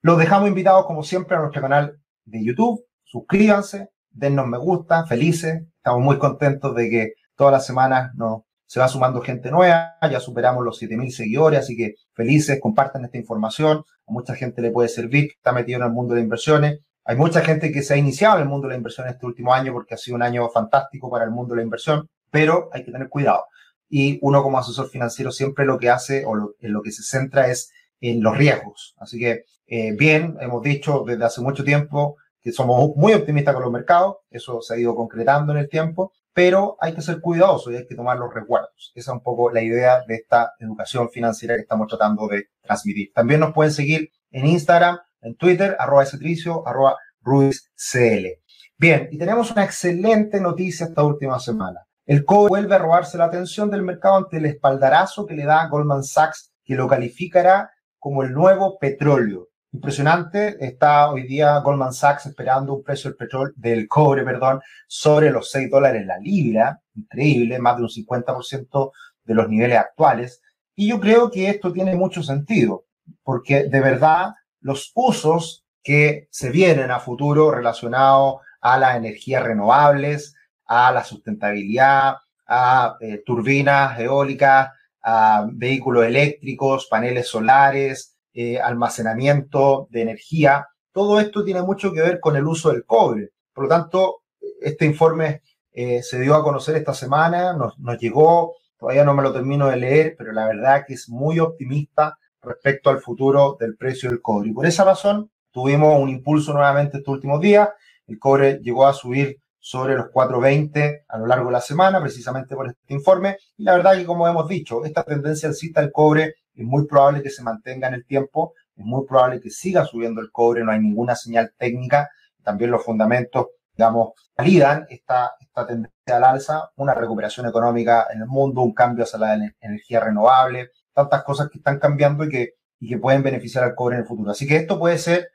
Los 0.00 0.18
dejamos 0.18 0.48
invitados 0.48 0.86
como 0.86 1.02
siempre 1.02 1.36
a 1.36 1.40
nuestro 1.40 1.60
canal 1.60 1.98
de 2.24 2.44
YouTube, 2.44 2.84
suscríbanse, 3.04 3.88
dennos 4.10 4.46
me 4.46 4.58
gusta, 4.58 5.06
felices, 5.06 5.62
estamos 5.76 6.02
muy 6.02 6.18
contentos 6.18 6.74
de 6.74 6.90
que 6.90 7.12
todas 7.34 7.52
las 7.52 7.66
semanas 7.66 8.10
nos 8.14 8.42
se 8.68 8.80
va 8.80 8.88
sumando 8.88 9.22
gente 9.22 9.50
nueva, 9.50 9.96
ya 10.02 10.20
superamos 10.20 10.62
los 10.62 10.76
7000 10.76 11.10
seguidores, 11.10 11.60
así 11.60 11.74
que 11.74 11.94
felices, 12.12 12.60
compartan 12.60 13.02
esta 13.06 13.16
información, 13.16 13.78
a 13.78 14.12
mucha 14.12 14.34
gente 14.34 14.60
le 14.60 14.70
puede 14.70 14.90
servir, 14.90 15.30
está 15.34 15.52
metido 15.52 15.78
en 15.78 15.86
el 15.86 15.92
mundo 15.92 16.14
de 16.14 16.20
inversiones, 16.20 16.80
hay 17.02 17.16
mucha 17.16 17.40
gente 17.40 17.72
que 17.72 17.82
se 17.82 17.94
ha 17.94 17.96
iniciado 17.96 18.36
en 18.36 18.42
el 18.42 18.48
mundo 18.50 18.68
de 18.68 18.74
la 18.74 18.76
inversión 18.76 19.08
este 19.08 19.24
último 19.24 19.54
año 19.54 19.72
porque 19.72 19.94
ha 19.94 19.96
sido 19.96 20.16
un 20.16 20.22
año 20.22 20.46
fantástico 20.50 21.10
para 21.10 21.24
el 21.24 21.30
mundo 21.30 21.54
de 21.54 21.60
la 21.60 21.64
inversión 21.64 22.10
pero 22.30 22.70
hay 22.72 22.84
que 22.84 22.92
tener 22.92 23.08
cuidado. 23.08 23.44
Y 23.88 24.18
uno 24.22 24.42
como 24.42 24.58
asesor 24.58 24.88
financiero 24.88 25.30
siempre 25.32 25.64
lo 25.64 25.78
que 25.78 25.90
hace 25.90 26.24
o 26.26 26.54
en 26.60 26.72
lo 26.72 26.82
que 26.82 26.92
se 26.92 27.02
centra 27.02 27.48
es 27.48 27.72
en 28.00 28.22
los 28.22 28.36
riesgos. 28.36 28.94
Así 28.98 29.18
que, 29.18 29.44
eh, 29.66 29.92
bien, 29.96 30.36
hemos 30.40 30.62
dicho 30.62 31.04
desde 31.06 31.24
hace 31.24 31.40
mucho 31.40 31.64
tiempo 31.64 32.16
que 32.40 32.52
somos 32.52 32.94
muy 32.96 33.14
optimistas 33.14 33.54
con 33.54 33.64
los 33.64 33.72
mercados, 33.72 34.16
eso 34.30 34.60
se 34.60 34.74
ha 34.74 34.78
ido 34.78 34.94
concretando 34.94 35.52
en 35.52 35.58
el 35.58 35.68
tiempo, 35.68 36.12
pero 36.32 36.76
hay 36.80 36.94
que 36.94 37.02
ser 37.02 37.20
cuidadosos 37.20 37.72
y 37.72 37.76
hay 37.76 37.86
que 37.86 37.96
tomar 37.96 38.16
los 38.16 38.32
resguardos. 38.32 38.92
Esa 38.94 39.10
es 39.10 39.14
un 39.14 39.22
poco 39.22 39.50
la 39.50 39.60
idea 39.60 40.04
de 40.06 40.14
esta 40.14 40.52
educación 40.60 41.10
financiera 41.10 41.56
que 41.56 41.62
estamos 41.62 41.88
tratando 41.88 42.28
de 42.28 42.50
transmitir. 42.62 43.12
También 43.12 43.40
nos 43.40 43.52
pueden 43.52 43.72
seguir 43.72 44.12
en 44.30 44.46
Instagram, 44.46 44.98
en 45.20 45.34
Twitter, 45.34 45.76
arroba 45.78 46.06
Cetricio, 46.06 46.66
arroba 46.66 46.96
RuizCL. 47.22 48.38
Bien, 48.76 49.08
y 49.10 49.18
tenemos 49.18 49.50
una 49.50 49.64
excelente 49.64 50.40
noticia 50.40 50.86
esta 50.86 51.02
última 51.02 51.40
semana. 51.40 51.87
El 52.08 52.24
cobre 52.24 52.48
vuelve 52.48 52.74
a 52.74 52.78
robarse 52.78 53.18
la 53.18 53.26
atención 53.26 53.70
del 53.70 53.82
mercado 53.82 54.16
ante 54.16 54.38
el 54.38 54.46
espaldarazo 54.46 55.26
que 55.26 55.34
le 55.34 55.44
da 55.44 55.68
Goldman 55.68 56.02
Sachs, 56.02 56.54
que 56.64 56.74
lo 56.74 56.88
calificará 56.88 57.70
como 57.98 58.22
el 58.22 58.32
nuevo 58.32 58.78
petróleo. 58.78 59.48
Impresionante, 59.72 60.56
está 60.58 61.10
hoy 61.10 61.24
día 61.24 61.58
Goldman 61.58 61.92
Sachs 61.92 62.24
esperando 62.24 62.72
un 62.72 62.82
precio 62.82 63.10
del 63.10 63.18
petróleo, 63.18 63.52
del 63.56 63.86
cobre, 63.86 64.24
perdón, 64.24 64.62
sobre 64.86 65.30
los 65.30 65.50
6 65.50 65.70
dólares 65.70 66.06
la 66.06 66.16
libra, 66.16 66.80
increíble, 66.94 67.58
más 67.58 67.76
de 67.76 67.82
un 67.82 67.90
50% 67.90 68.90
de 69.24 69.34
los 69.34 69.46
niveles 69.50 69.76
actuales. 69.76 70.40
Y 70.74 70.88
yo 70.88 71.00
creo 71.00 71.30
que 71.30 71.50
esto 71.50 71.74
tiene 71.74 71.94
mucho 71.94 72.22
sentido, 72.22 72.86
porque 73.22 73.64
de 73.64 73.80
verdad 73.82 74.32
los 74.60 74.92
usos 74.94 75.66
que 75.82 76.26
se 76.30 76.48
vienen 76.48 76.90
a 76.90 77.00
futuro 77.00 77.50
relacionados 77.50 78.36
a 78.62 78.78
las 78.78 78.96
energías 78.96 79.42
renovables, 79.42 80.34
a 80.68 80.92
la 80.92 81.02
sustentabilidad, 81.02 82.16
a 82.46 82.96
eh, 83.00 83.22
turbinas 83.24 83.98
eólicas, 83.98 84.70
a 85.02 85.46
vehículos 85.50 86.04
eléctricos, 86.04 86.86
paneles 86.86 87.28
solares, 87.28 88.16
eh, 88.32 88.60
almacenamiento 88.60 89.88
de 89.90 90.02
energía. 90.02 90.68
Todo 90.92 91.18
esto 91.18 91.44
tiene 91.44 91.62
mucho 91.62 91.92
que 91.92 92.02
ver 92.02 92.20
con 92.20 92.36
el 92.36 92.46
uso 92.46 92.70
del 92.70 92.84
cobre, 92.84 93.30
Por 93.52 93.64
lo 93.64 93.70
tanto, 93.70 94.22
este 94.60 94.84
informe 94.84 95.42
eh, 95.72 96.02
se 96.02 96.20
dio 96.20 96.34
a 96.34 96.42
conocer 96.42 96.76
esta 96.76 96.94
semana, 96.94 97.52
nos, 97.52 97.78
nos 97.78 97.98
llegó, 97.98 98.54
todavía 98.78 99.04
no 99.04 99.14
me 99.14 99.22
lo 99.22 99.32
termino 99.32 99.66
de 99.68 99.76
leer, 99.76 100.14
pero 100.16 100.32
la 100.32 100.46
verdad 100.46 100.84
que 100.86 100.94
es 100.94 101.08
muy 101.08 101.38
optimista 101.38 102.18
respecto 102.42 102.90
al 102.90 103.00
futuro 103.00 103.56
del 103.58 103.76
precio 103.76 104.10
del 104.10 104.20
cobre. 104.20 104.50
Y 104.50 104.52
por 104.52 104.66
esa 104.66 104.84
razón 104.84 105.30
tuvimos 105.50 106.00
un 106.00 106.08
impulso 106.08 106.52
nuevamente 106.52 106.98
estos 106.98 107.14
últimos 107.14 107.40
días. 107.40 107.68
El 108.06 108.18
cobre 108.18 108.60
llegó 108.62 108.86
a 108.86 108.92
subir 108.92 109.40
sobre 109.68 109.96
los 109.96 110.06
4.20 110.06 111.04
a 111.06 111.18
lo 111.18 111.26
largo 111.26 111.48
de 111.48 111.52
la 111.52 111.60
semana, 111.60 112.00
precisamente 112.00 112.56
por 112.56 112.68
este 112.68 112.94
informe. 112.94 113.36
Y 113.58 113.64
la 113.64 113.76
verdad 113.76 113.96
que, 113.96 114.06
como 114.06 114.26
hemos 114.26 114.48
dicho, 114.48 114.82
esta 114.82 115.02
tendencia 115.02 115.46
alcista 115.46 115.82
del 115.82 115.92
cobre 115.92 116.36
es 116.54 116.64
muy 116.64 116.86
probable 116.86 117.22
que 117.22 117.28
se 117.28 117.42
mantenga 117.42 117.86
en 117.88 117.92
el 117.92 118.06
tiempo, 118.06 118.54
es 118.74 118.82
muy 118.82 119.04
probable 119.06 119.42
que 119.42 119.50
siga 119.50 119.84
subiendo 119.84 120.22
el 120.22 120.30
cobre, 120.32 120.64
no 120.64 120.72
hay 120.72 120.80
ninguna 120.80 121.14
señal 121.14 121.52
técnica. 121.58 122.08
También 122.42 122.70
los 122.70 122.82
fundamentos, 122.82 123.48
digamos, 123.76 124.12
validan 124.34 124.86
esta, 124.88 125.32
esta 125.38 125.66
tendencia 125.66 126.16
al 126.16 126.24
alza, 126.24 126.70
una 126.76 126.94
recuperación 126.94 127.46
económica 127.46 128.06
en 128.10 128.22
el 128.22 128.26
mundo, 128.26 128.62
un 128.62 128.72
cambio 128.72 129.04
hacia 129.04 129.18
la 129.18 129.34
energía 129.60 130.00
renovable, 130.00 130.70
tantas 130.94 131.22
cosas 131.24 131.50
que 131.50 131.58
están 131.58 131.78
cambiando 131.78 132.24
y 132.24 132.30
que, 132.30 132.54
y 132.80 132.88
que 132.88 132.96
pueden 132.96 133.22
beneficiar 133.22 133.64
al 133.64 133.74
cobre 133.74 133.96
en 133.96 134.02
el 134.02 134.08
futuro. 134.08 134.30
Así 134.30 134.46
que 134.46 134.56
esto 134.56 134.78
puede 134.78 134.96
ser 134.96 135.28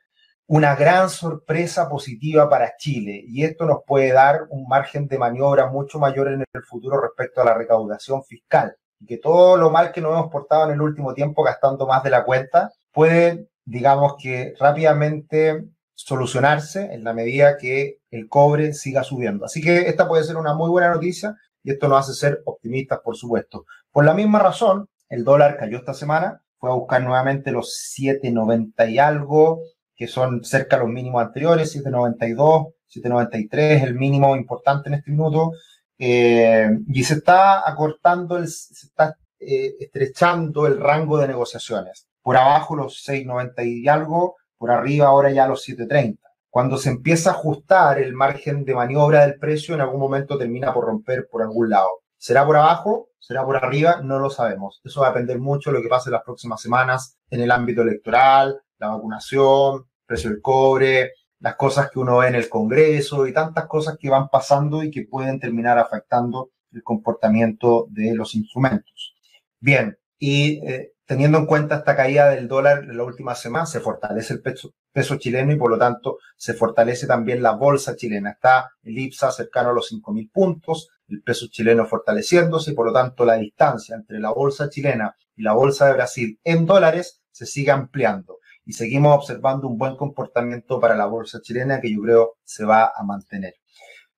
una 0.48 0.76
gran 0.76 1.10
sorpresa 1.10 1.90
positiva 1.90 2.50
para 2.50 2.76
Chile 2.78 3.24
y 3.28 3.44
esto 3.44 3.66
nos 3.66 3.80
puede 3.86 4.12
dar 4.12 4.42
un 4.50 4.68
margen 4.68 5.08
de 5.08 5.18
maniobra 5.18 5.68
mucho 5.68 6.00
mayor 6.00 6.28
en 6.28 6.44
el 6.54 6.64
futuro 6.64 7.00
respecto 7.00 7.42
a 7.42 7.46
la 7.46 7.54
recaudación 7.54 8.24
fiscal. 8.24 8.76
Y 9.00 9.06
que 9.06 9.18
todo 9.18 9.58
lo 9.58 9.70
mal 9.70 9.92
que 9.92 10.02
nos 10.02 10.14
hemos 10.14 10.32
portado 10.32 10.66
en 10.66 10.72
el 10.74 10.82
último 10.82 11.14
tiempo 11.14 11.44
gastando 11.44 11.88
más 11.88 12.04
de 12.04 12.10
la 12.10 12.24
cuenta 12.26 12.72
puede, 12.92 13.48
digamos 13.66 14.16
que 14.22 14.54
rápidamente 14.60 15.66
solucionarse 15.96 16.94
en 16.94 17.04
la 17.04 17.14
medida 17.14 17.58
que 17.58 18.00
el 18.12 18.28
cobre 18.28 18.74
siga 18.74 19.04
subiendo. 19.04 19.46
Así 19.46 19.62
que 19.62 19.90
esta 19.90 20.08
puede 20.08 20.24
ser 20.24 20.38
una 20.38 20.54
muy 20.54 20.70
buena 20.70 20.92
noticia 20.92 21.36
y 21.64 21.72
esto 21.72 21.88
nos 21.88 22.02
hace 22.02 22.20
ser 22.20 22.42
optimistas, 22.46 23.00
por 23.04 23.16
supuesto. 23.16 23.66
Por 23.92 24.06
la 24.06 24.14
misma 24.14 24.40
razón, 24.40 24.90
el 25.10 25.24
dólar 25.24 25.58
cayó 25.58 25.78
esta 25.78 25.94
semana, 25.94 26.42
fue 26.58 26.70
a 26.70 26.74
buscar 26.74 27.02
nuevamente 27.02 27.52
los 27.52 27.94
7.90 27.98 28.92
y 28.92 29.00
algo, 29.00 29.62
que 29.96 30.08
son 30.08 30.44
cerca 30.44 30.78
de 30.78 30.84
los 30.84 30.92
mínimos 30.92 31.22
anteriores, 31.22 31.76
7.92, 31.76 32.74
7.93 32.94 33.84
el 33.84 33.96
mínimo 33.96 34.36
importante 34.36 34.90
en 34.90 34.96
este 34.96 35.12
minuto, 35.12 35.52
eh, 35.98 36.70
y 36.88 37.04
se 37.04 37.16
está 37.16 37.68
acortando, 37.70 38.38
el, 38.38 38.48
se 38.48 38.88
está 38.88 39.16
eh, 39.40 39.76
estrechando 39.80 40.68
el 40.68 40.80
rango 40.80 41.18
de 41.18 41.28
negociaciones. 41.28 42.08
Por 42.22 42.38
abajo 42.38 42.76
los 42.76 43.06
6.90 43.08 43.66
y 43.66 43.88
algo, 43.88 44.38
por 44.58 44.72
arriba 44.72 45.08
ahora 45.08 45.32
ya 45.32 45.48
los 45.48 45.68
7.30. 45.68 46.18
Cuando 46.50 46.78
se 46.78 46.90
empieza 46.90 47.32
a 47.32 47.34
ajustar 47.34 48.00
el 48.00 48.14
margen 48.14 48.64
de 48.64 48.76
maniobra 48.76 49.26
del 49.26 49.40
precio, 49.40 49.76
en 49.76 49.82
algún 49.82 50.00
momento 50.00 50.38
termina 50.38 50.74
por 50.74 50.86
romper 50.86 51.28
por 51.30 51.42
algún 51.42 51.70
lado. 51.70 51.90
¿Será 52.18 52.46
por 52.46 52.56
abajo? 52.56 53.10
¿Será 53.20 53.44
por 53.44 53.58
arriba? 53.58 54.02
No 54.04 54.20
lo 54.20 54.30
sabemos. 54.30 54.80
Eso 54.84 55.02
va 55.02 55.08
a 55.08 55.10
depender 55.10 55.40
mucho 55.40 55.72
de 55.72 55.78
lo 55.78 55.82
que 55.82 55.90
pase 55.90 56.10
en 56.10 56.14
las 56.14 56.24
próximas 56.24 56.62
semanas 56.62 57.18
en 57.30 57.42
el 57.42 57.52
ámbito 57.52 57.82
electoral, 57.82 58.62
la 58.78 58.90
vacunación, 58.90 59.86
precio 60.06 60.30
del 60.30 60.42
cobre, 60.42 61.14
las 61.40 61.56
cosas 61.56 61.92
que 61.92 62.00
uno 62.00 62.20
ve 62.20 62.28
en 62.30 62.36
el 62.36 62.48
Congreso 62.48 63.28
y 63.28 63.34
tantas 63.34 63.68
cosas 63.68 63.98
que 64.00 64.10
van 64.10 64.30
pasando 64.30 64.82
y 64.82 64.90
que 64.90 65.06
pueden 65.06 65.40
terminar 65.40 65.78
afectando 65.78 66.52
el 66.72 66.84
comportamiento 66.84 67.86
de 67.90 68.16
los 68.16 68.34
instrumentos. 68.34 69.14
Bien, 69.60 69.98
y 70.18 70.66
eh, 70.66 70.94
teniendo 71.06 71.38
en 71.38 71.46
cuenta 71.46 71.76
esta 71.76 71.96
caída 71.96 72.30
del 72.30 72.48
dólar 72.48 72.86
en 72.86 72.98
la 72.98 73.04
última 73.04 73.36
semana, 73.36 73.66
se 73.66 73.82
fortalece 73.82 74.36
el 74.36 74.42
peso, 74.42 74.74
peso, 74.94 75.18
chileno 75.18 75.52
y 75.52 75.58
por 75.58 75.70
lo 75.70 75.78
tanto 75.78 76.18
se 76.38 76.54
fortalece 76.54 77.08
también 77.08 77.44
la 77.44 77.52
bolsa 77.52 77.96
chilena. 77.96 78.32
Está 78.32 78.72
el 78.82 78.98
IPSA 78.98 79.32
cercano 79.32 79.72
a 79.72 79.74
los 79.74 79.92
5.000 79.92 80.32
puntos, 80.32 80.90
el 81.10 81.22
peso 81.24 81.48
chileno 81.48 81.86
fortaleciéndose 81.86 82.72
y 82.72 82.74
por 82.74 82.86
lo 82.86 82.94
tanto 82.94 83.26
la 83.26 83.36
distancia 83.36 83.96
entre 83.96 84.20
la 84.20 84.32
bolsa 84.32 84.70
chilena 84.70 85.16
y 85.36 85.44
la 85.44 85.52
bolsa 85.52 85.88
de 85.88 85.94
Brasil 85.94 86.40
en 86.44 86.66
dólares 86.66 87.22
se 87.32 87.46
sigue 87.46 87.72
ampliando 87.72 88.38
y 88.66 88.74
seguimos 88.74 89.16
observando 89.16 89.68
un 89.68 89.78
buen 89.78 89.96
comportamiento 89.96 90.80
para 90.80 90.96
la 90.96 91.06
bolsa 91.06 91.40
chilena 91.42 91.82
que 91.82 91.94
yo 91.94 92.02
creo 92.02 92.36
se 92.44 92.66
va 92.66 92.92
a 92.96 93.04
mantener. 93.04 93.56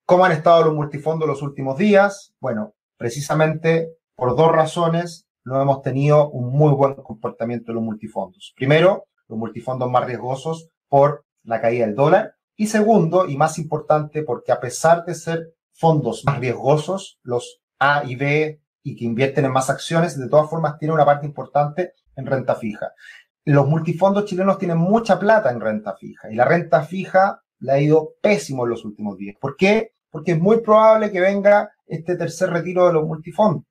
¿Cómo 0.05 0.25
han 0.25 0.31
estado 0.31 0.65
los 0.65 0.75
multifondos 0.75 1.27
los 1.27 1.41
últimos 1.41 1.77
días? 1.77 2.33
Bueno, 2.39 2.73
precisamente 2.97 3.89
por 4.15 4.35
dos 4.35 4.51
razones 4.51 5.27
no 5.43 5.61
hemos 5.61 5.81
tenido 5.81 6.29
un 6.29 6.51
muy 6.51 6.73
buen 6.73 6.95
comportamiento 6.95 7.71
de 7.71 7.75
los 7.75 7.83
multifondos. 7.83 8.53
Primero, 8.55 9.05
los 9.27 9.37
multifondos 9.37 9.89
más 9.89 10.05
riesgosos 10.05 10.69
por 10.87 11.25
la 11.43 11.61
caída 11.61 11.85
del 11.85 11.95
dólar. 11.95 12.35
Y 12.55 12.67
segundo, 12.67 13.27
y 13.27 13.35
más 13.35 13.57
importante, 13.59 14.23
porque 14.23 14.51
a 14.51 14.59
pesar 14.59 15.03
de 15.05 15.13
ser 15.13 15.53
fondos 15.73 16.23
más 16.25 16.39
riesgosos, 16.39 17.19
los 17.23 17.59
A 17.79 18.03
y 18.05 18.15
B, 18.15 18.61
y 18.81 18.95
que 18.95 19.05
invierten 19.05 19.45
en 19.45 19.51
más 19.51 19.69
acciones, 19.69 20.17
de 20.17 20.29
todas 20.29 20.49
formas 20.49 20.77
tienen 20.77 20.93
una 20.93 21.05
parte 21.05 21.25
importante 21.25 21.93
en 22.15 22.25
renta 22.27 22.55
fija 22.55 22.91
los 23.45 23.67
multifondos 23.67 24.25
chilenos 24.25 24.57
tienen 24.57 24.77
mucha 24.77 25.19
plata 25.19 25.51
en 25.51 25.61
renta 25.61 25.95
fija 25.95 26.31
y 26.31 26.35
la 26.35 26.45
renta 26.45 26.81
fija 26.81 27.41
le 27.59 27.71
ha 27.71 27.79
ido 27.79 28.13
pésimo 28.21 28.65
en 28.65 28.71
los 28.71 28.83
últimos 28.83 29.17
días. 29.17 29.35
¿Por 29.39 29.55
qué? 29.55 29.91
Porque 30.09 30.33
es 30.33 30.39
muy 30.39 30.61
probable 30.61 31.11
que 31.11 31.19
venga 31.19 31.69
este 31.85 32.15
tercer 32.15 32.49
retiro 32.49 32.87
de 32.87 32.93
los 32.93 33.05
multifondos, 33.05 33.65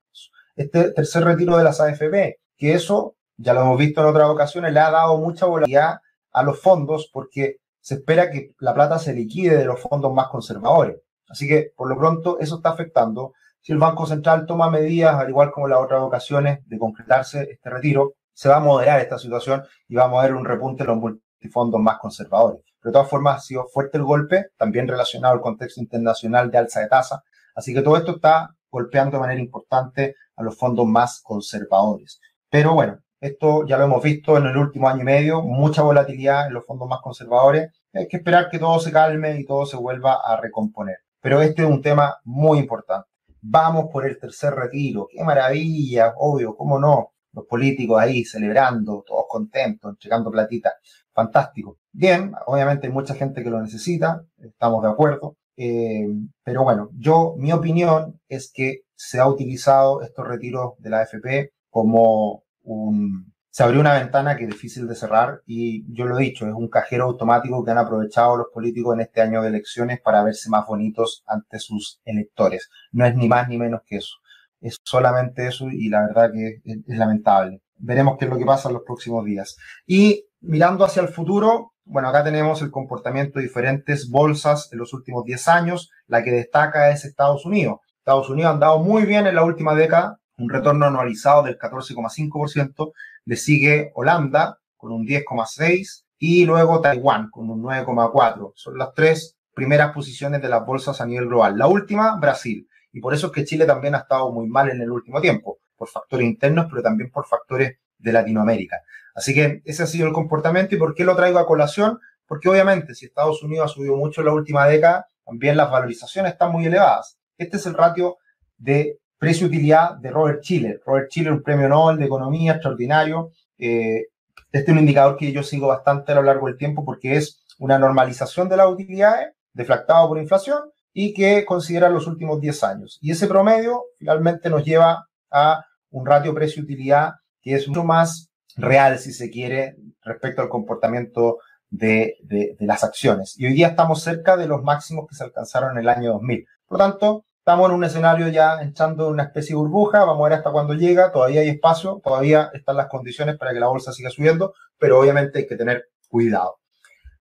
este 0.54 0.92
tercer 0.92 1.24
retiro 1.24 1.56
de 1.56 1.64
las 1.64 1.80
AFP, 1.80 2.38
que 2.56 2.74
eso, 2.74 3.16
ya 3.36 3.52
lo 3.52 3.62
hemos 3.62 3.78
visto 3.78 4.00
en 4.00 4.06
otras 4.06 4.28
ocasiones, 4.28 4.72
le 4.72 4.80
ha 4.80 4.90
dado 4.90 5.18
mucha 5.18 5.46
volatilidad 5.46 5.98
a 6.32 6.42
los 6.44 6.60
fondos 6.60 7.10
porque 7.12 7.56
se 7.80 7.96
espera 7.96 8.30
que 8.30 8.52
la 8.60 8.74
plata 8.74 8.98
se 8.98 9.12
liquide 9.12 9.56
de 9.56 9.64
los 9.64 9.80
fondos 9.80 10.12
más 10.14 10.28
conservadores. 10.28 10.96
Así 11.28 11.48
que, 11.48 11.72
por 11.76 11.88
lo 11.88 11.98
pronto, 11.98 12.38
eso 12.38 12.56
está 12.56 12.70
afectando. 12.70 13.32
Si 13.60 13.72
el 13.72 13.78
Banco 13.78 14.06
Central 14.06 14.46
toma 14.46 14.70
medidas, 14.70 15.16
al 15.16 15.28
igual 15.28 15.50
como 15.50 15.66
en 15.66 15.72
las 15.72 15.80
otras 15.80 16.02
ocasiones, 16.02 16.60
de 16.66 16.78
concretarse 16.78 17.48
este 17.50 17.70
retiro, 17.70 18.14
se 18.34 18.48
va 18.48 18.56
a 18.56 18.60
moderar 18.60 19.00
esta 19.00 19.18
situación 19.18 19.62
y 19.88 19.94
vamos 19.94 20.18
a 20.18 20.26
ver 20.26 20.34
un 20.34 20.44
repunte 20.44 20.82
en 20.82 20.88
los 20.88 20.98
multifondos 20.98 21.80
más 21.80 21.98
conservadores. 21.98 22.60
Pero 22.80 22.90
de 22.90 22.92
todas 22.92 23.08
formas 23.08 23.36
ha 23.36 23.40
sido 23.40 23.66
fuerte 23.72 23.96
el 23.96 24.04
golpe, 24.04 24.48
también 24.58 24.88
relacionado 24.88 25.34
al 25.34 25.40
contexto 25.40 25.80
internacional 25.80 26.50
de 26.50 26.58
alza 26.58 26.80
de 26.80 26.88
tasa. 26.88 27.22
Así 27.54 27.72
que 27.72 27.82
todo 27.82 27.96
esto 27.96 28.16
está 28.16 28.50
golpeando 28.70 29.16
de 29.16 29.20
manera 29.20 29.40
importante 29.40 30.16
a 30.36 30.42
los 30.42 30.58
fondos 30.58 30.86
más 30.86 31.22
conservadores. 31.22 32.20
Pero 32.50 32.74
bueno, 32.74 32.98
esto 33.20 33.64
ya 33.66 33.78
lo 33.78 33.84
hemos 33.84 34.02
visto 34.02 34.36
en 34.36 34.46
el 34.46 34.56
último 34.56 34.88
año 34.88 35.02
y 35.02 35.04
medio, 35.04 35.42
mucha 35.42 35.82
volatilidad 35.82 36.48
en 36.48 36.54
los 36.54 36.66
fondos 36.66 36.88
más 36.88 37.00
conservadores. 37.00 37.70
Hay 37.92 38.08
que 38.08 38.16
esperar 38.18 38.50
que 38.50 38.58
todo 38.58 38.78
se 38.80 38.92
calme 38.92 39.38
y 39.38 39.46
todo 39.46 39.64
se 39.64 39.76
vuelva 39.76 40.20
a 40.24 40.36
recomponer. 40.40 40.98
Pero 41.20 41.40
este 41.40 41.62
es 41.62 41.68
un 41.68 41.80
tema 41.80 42.16
muy 42.24 42.58
importante. 42.58 43.08
Vamos 43.40 43.86
por 43.90 44.06
el 44.06 44.18
tercer 44.18 44.54
retiro. 44.54 45.06
Qué 45.10 45.22
maravilla, 45.22 46.12
obvio, 46.16 46.54
cómo 46.56 46.78
no 46.78 47.13
los 47.34 47.46
políticos 47.46 48.00
ahí 48.00 48.24
celebrando, 48.24 49.04
todos 49.06 49.24
contentos, 49.28 49.90
entregando 49.90 50.30
platita. 50.30 50.74
Fantástico. 51.12 51.78
Bien, 51.92 52.32
obviamente 52.46 52.86
hay 52.86 52.92
mucha 52.92 53.14
gente 53.14 53.42
que 53.42 53.50
lo 53.50 53.60
necesita, 53.60 54.24
estamos 54.38 54.82
de 54.82 54.90
acuerdo. 54.90 55.36
Eh, 55.56 56.08
pero 56.42 56.64
bueno, 56.64 56.90
yo, 56.98 57.34
mi 57.38 57.52
opinión 57.52 58.20
es 58.28 58.50
que 58.52 58.80
se 58.94 59.20
ha 59.20 59.28
utilizado 59.28 60.02
estos 60.02 60.26
retiros 60.26 60.72
de 60.78 60.90
la 60.90 61.00
AFP 61.00 61.52
como 61.70 62.44
un... 62.62 63.32
Se 63.50 63.62
abrió 63.62 63.80
una 63.80 63.94
ventana 63.94 64.36
que 64.36 64.44
es 64.44 64.50
difícil 64.50 64.88
de 64.88 64.96
cerrar 64.96 65.42
y 65.46 65.84
yo 65.94 66.06
lo 66.06 66.18
he 66.18 66.24
dicho, 66.24 66.44
es 66.44 66.52
un 66.52 66.68
cajero 66.68 67.04
automático 67.04 67.64
que 67.64 67.70
han 67.70 67.78
aprovechado 67.78 68.36
los 68.36 68.48
políticos 68.52 68.94
en 68.94 69.02
este 69.02 69.20
año 69.20 69.42
de 69.42 69.48
elecciones 69.48 70.00
para 70.00 70.24
verse 70.24 70.50
más 70.50 70.66
bonitos 70.66 71.22
ante 71.28 71.60
sus 71.60 72.00
electores. 72.04 72.68
No 72.90 73.06
es 73.06 73.14
ni 73.14 73.28
más 73.28 73.48
ni 73.48 73.56
menos 73.56 73.82
que 73.86 73.98
eso 73.98 74.16
es 74.64 74.78
solamente 74.82 75.46
eso 75.46 75.68
y 75.70 75.90
la 75.90 76.06
verdad 76.06 76.32
que 76.32 76.60
es, 76.64 76.98
lamentable. 76.98 77.60
Veremos 77.76 78.16
qué 78.18 78.24
es 78.24 78.30
lo 78.30 78.38
que 78.38 78.46
pasa 78.46 78.68
en 78.68 78.74
los 78.74 78.82
próximos 78.82 79.24
días. 79.24 79.56
Y 79.86 80.24
mirando 80.40 80.84
hacia 80.84 81.02
el 81.02 81.08
futuro, 81.08 81.74
bueno, 81.84 82.08
acá 82.08 82.24
tenemos 82.24 82.62
el 82.62 82.70
comportamiento 82.70 83.38
de 83.38 83.44
diferentes 83.44 84.08
bolsas 84.08 84.70
en 84.72 84.78
los 84.78 84.94
últimos 84.94 85.24
10 85.24 85.48
años. 85.48 85.90
La 86.06 86.24
que 86.24 86.30
destaca 86.30 86.90
es 86.90 87.04
Estados 87.04 87.44
Unidos. 87.44 87.80
Estados 87.98 88.30
Unidos 88.30 88.50
ha 88.50 88.54
andado 88.54 88.78
muy 88.78 89.04
bien 89.04 89.26
en 89.26 89.34
la 89.34 89.44
última 89.44 89.74
década, 89.74 90.18
un 90.38 90.48
retorno 90.48 90.86
anualizado 90.86 91.42
del 91.42 91.58
14,5%. 91.58 92.92
Le 93.26 93.36
sigue 93.36 93.92
Holanda 93.94 94.58
con 94.76 94.92
un 94.92 95.06
10,6% 95.06 96.04
y 96.18 96.46
luego 96.46 96.80
Taiwán 96.80 97.28
con 97.30 97.50
un 97.50 97.62
9,4%. 97.62 98.52
Son 98.54 98.78
las 98.78 98.94
tres 98.94 99.36
primeras 99.54 99.92
posiciones 99.92 100.40
de 100.40 100.48
las 100.48 100.64
bolsas 100.64 101.02
a 101.02 101.06
nivel 101.06 101.26
global. 101.26 101.58
La 101.58 101.66
última, 101.66 102.16
Brasil. 102.16 102.66
Y 102.94 103.00
por 103.00 103.12
eso 103.12 103.26
es 103.26 103.32
que 103.32 103.44
Chile 103.44 103.66
también 103.66 103.96
ha 103.96 103.98
estado 103.98 104.30
muy 104.30 104.46
mal 104.46 104.70
en 104.70 104.80
el 104.80 104.88
último 104.88 105.20
tiempo, 105.20 105.58
por 105.76 105.88
factores 105.88 106.24
internos, 106.24 106.66
pero 106.70 106.80
también 106.80 107.10
por 107.10 107.26
factores 107.26 107.76
de 107.98 108.12
Latinoamérica. 108.12 108.76
Así 109.16 109.34
que 109.34 109.62
ese 109.64 109.82
ha 109.82 109.86
sido 109.86 110.06
el 110.06 110.12
comportamiento. 110.12 110.76
¿Y 110.76 110.78
por 110.78 110.94
qué 110.94 111.04
lo 111.04 111.16
traigo 111.16 111.40
a 111.40 111.46
colación? 111.46 111.98
Porque 112.24 112.48
obviamente 112.48 112.94
si 112.94 113.06
Estados 113.06 113.42
Unidos 113.42 113.68
ha 113.68 113.74
subido 113.74 113.96
mucho 113.96 114.20
en 114.20 114.28
la 114.28 114.32
última 114.32 114.66
década, 114.68 115.08
también 115.26 115.56
las 115.56 115.72
valorizaciones 115.72 116.32
están 116.32 116.52
muy 116.52 116.66
elevadas. 116.66 117.18
Este 117.36 117.56
es 117.56 117.66
el 117.66 117.74
ratio 117.74 118.18
de 118.58 119.00
precio-utilidad 119.18 119.96
de 119.96 120.10
Robert 120.12 120.40
Chile. 120.42 120.78
Robert 120.86 121.08
Chile, 121.10 121.32
un 121.32 121.42
premio 121.42 121.68
Nobel 121.68 121.98
de 121.98 122.04
Economía 122.04 122.52
extraordinario. 122.52 123.32
Eh, 123.58 124.04
este 124.52 124.70
es 124.70 124.72
un 124.72 124.78
indicador 124.78 125.16
que 125.16 125.32
yo 125.32 125.42
sigo 125.42 125.66
bastante 125.66 126.12
a 126.12 126.14
lo 126.14 126.22
largo 126.22 126.46
del 126.46 126.56
tiempo 126.56 126.84
porque 126.84 127.16
es 127.16 127.44
una 127.58 127.76
normalización 127.76 128.48
de 128.48 128.56
las 128.56 128.68
utilidades 128.68 129.32
deflactado 129.52 130.06
por 130.06 130.18
inflación 130.18 130.60
y 130.94 131.12
que 131.12 131.44
considera 131.44 131.90
los 131.90 132.06
últimos 132.06 132.40
10 132.40 132.64
años. 132.64 132.98
Y 133.02 133.10
ese 133.10 133.26
promedio 133.26 133.82
finalmente 133.98 134.48
nos 134.48 134.64
lleva 134.64 135.06
a 135.30 135.64
un 135.90 136.06
ratio 136.06 136.32
precio-utilidad 136.32 137.14
que 137.42 137.54
es 137.56 137.68
mucho 137.68 137.84
más 137.84 138.30
real, 138.56 138.98
si 138.98 139.12
se 139.12 139.28
quiere, 139.28 139.76
respecto 140.02 140.40
al 140.40 140.48
comportamiento 140.48 141.38
de, 141.68 142.16
de, 142.22 142.56
las 142.60 142.84
acciones. 142.84 143.34
Y 143.36 143.46
hoy 143.46 143.52
día 143.52 143.68
estamos 143.68 144.02
cerca 144.02 144.36
de 144.36 144.46
los 144.46 144.62
máximos 144.62 145.06
que 145.08 145.16
se 145.16 145.24
alcanzaron 145.24 145.72
en 145.72 145.78
el 145.78 145.88
año 145.88 146.12
2000. 146.12 146.46
Por 146.66 146.78
lo 146.78 146.84
tanto, 146.84 147.24
estamos 147.38 147.68
en 147.68 147.74
un 147.74 147.84
escenario 147.84 148.28
ya 148.28 148.62
entrando 148.62 149.08
en 149.08 149.14
una 149.14 149.24
especie 149.24 149.54
de 149.54 149.58
burbuja, 149.58 150.04
vamos 150.04 150.20
a 150.20 150.28
ver 150.28 150.38
hasta 150.38 150.52
cuándo 150.52 150.74
llega, 150.74 151.10
todavía 151.10 151.40
hay 151.40 151.48
espacio, 151.48 152.00
todavía 152.02 152.50
están 152.54 152.76
las 152.76 152.86
condiciones 152.86 153.36
para 153.36 153.52
que 153.52 153.60
la 153.60 153.66
bolsa 153.66 153.92
siga 153.92 154.10
subiendo, 154.10 154.54
pero 154.78 155.00
obviamente 155.00 155.40
hay 155.40 155.46
que 155.46 155.56
tener 155.56 155.86
cuidado. 156.08 156.58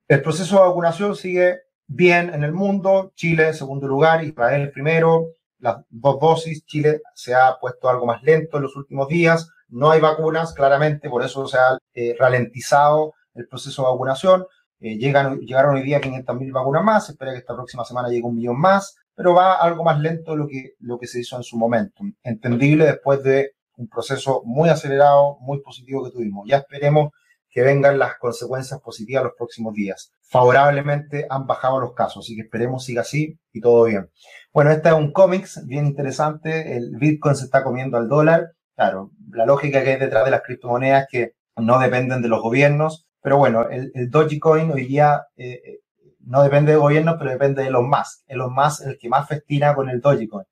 El 0.09 0.21
proceso 0.21 0.57
de 0.57 0.67
vacunación 0.67 1.15
sigue 1.15 1.61
bien 1.93 2.33
en 2.33 2.43
el 2.43 2.53
mundo, 2.53 3.11
Chile 3.15 3.47
en 3.47 3.53
segundo 3.53 3.87
lugar, 3.87 4.23
Israel 4.23 4.71
primero, 4.71 5.35
las 5.59 5.77
dos 5.89 6.19
dosis, 6.19 6.65
Chile 6.65 7.01
se 7.13 7.35
ha 7.35 7.57
puesto 7.59 7.89
algo 7.89 8.05
más 8.05 8.23
lento 8.23 8.57
en 8.57 8.63
los 8.63 8.75
últimos 8.75 9.07
días, 9.07 9.49
no 9.69 9.91
hay 9.91 9.99
vacunas, 9.99 10.53
claramente, 10.53 11.09
por 11.09 11.23
eso 11.23 11.47
se 11.47 11.57
ha 11.57 11.77
eh, 11.93 12.15
ralentizado 12.17 13.13
el 13.33 13.47
proceso 13.47 13.83
de 13.83 13.89
vacunación. 13.89 14.45
Eh, 14.79 14.97
llegan, 14.97 15.39
llegaron 15.39 15.75
hoy 15.75 15.83
día 15.83 16.01
500.000 16.01 16.51
vacunas 16.51 16.83
más, 16.83 17.09
espera 17.09 17.31
que 17.31 17.37
esta 17.37 17.55
próxima 17.55 17.85
semana 17.85 18.09
llegue 18.09 18.23
un 18.23 18.35
millón 18.35 18.59
más, 18.59 18.97
pero 19.15 19.33
va 19.33 19.53
algo 19.53 19.83
más 19.83 19.99
lento 19.99 20.31
de 20.31 20.37
lo 20.37 20.47
que, 20.47 20.73
lo 20.79 20.97
que 20.97 21.07
se 21.07 21.19
hizo 21.19 21.37
en 21.37 21.43
su 21.43 21.57
momento. 21.57 22.03
Entendible 22.23 22.85
después 22.85 23.23
de 23.23 23.51
un 23.77 23.87
proceso 23.87 24.41
muy 24.45 24.69
acelerado, 24.69 25.37
muy 25.39 25.61
positivo 25.61 26.03
que 26.03 26.11
tuvimos. 26.11 26.47
Ya 26.47 26.57
esperemos 26.57 27.11
que 27.51 27.61
vengan 27.61 27.99
las 27.99 28.17
consecuencias 28.17 28.79
positivas 28.79 29.23
los 29.23 29.33
próximos 29.37 29.73
días. 29.73 30.13
Favorablemente 30.23 31.27
han 31.29 31.45
bajado 31.45 31.79
los 31.79 31.93
casos, 31.93 32.25
así 32.25 32.35
que 32.35 32.43
esperemos 32.43 32.85
siga 32.85 33.01
así 33.01 33.37
y 33.51 33.61
todo 33.61 33.83
bien. 33.83 34.09
Bueno, 34.53 34.71
este 34.71 34.89
es 34.89 34.95
un 34.95 35.11
cómics 35.11 35.65
bien 35.67 35.85
interesante. 35.85 36.77
El 36.77 36.95
Bitcoin 36.97 37.35
se 37.35 37.45
está 37.45 37.63
comiendo 37.63 37.97
al 37.97 38.07
dólar. 38.07 38.53
Claro, 38.75 39.11
la 39.31 39.45
lógica 39.45 39.83
que 39.83 39.91
hay 39.91 39.99
detrás 39.99 40.25
de 40.25 40.31
las 40.31 40.41
criptomonedas 40.41 41.07
que 41.09 41.33
no 41.57 41.77
dependen 41.79 42.21
de 42.21 42.29
los 42.29 42.41
gobiernos, 42.41 43.07
pero 43.21 43.37
bueno, 43.37 43.69
el, 43.69 43.91
el 43.93 44.09
Dogecoin 44.09 44.71
hoy 44.71 44.87
día 44.87 45.27
eh, 45.35 45.61
eh 45.63 45.81
no 46.25 46.43
depende 46.43 46.71
de 46.71 46.77
gobiernos, 46.77 47.15
pero 47.17 47.31
depende 47.31 47.63
de 47.63 47.71
los 47.71 47.83
más. 47.83 48.23
los 48.27 48.51
más 48.51 48.81
el 48.81 48.97
que 48.97 49.09
más 49.09 49.27
festina 49.27 49.75
con 49.75 49.89
el 49.89 49.99
Dogecoin. 50.01 50.45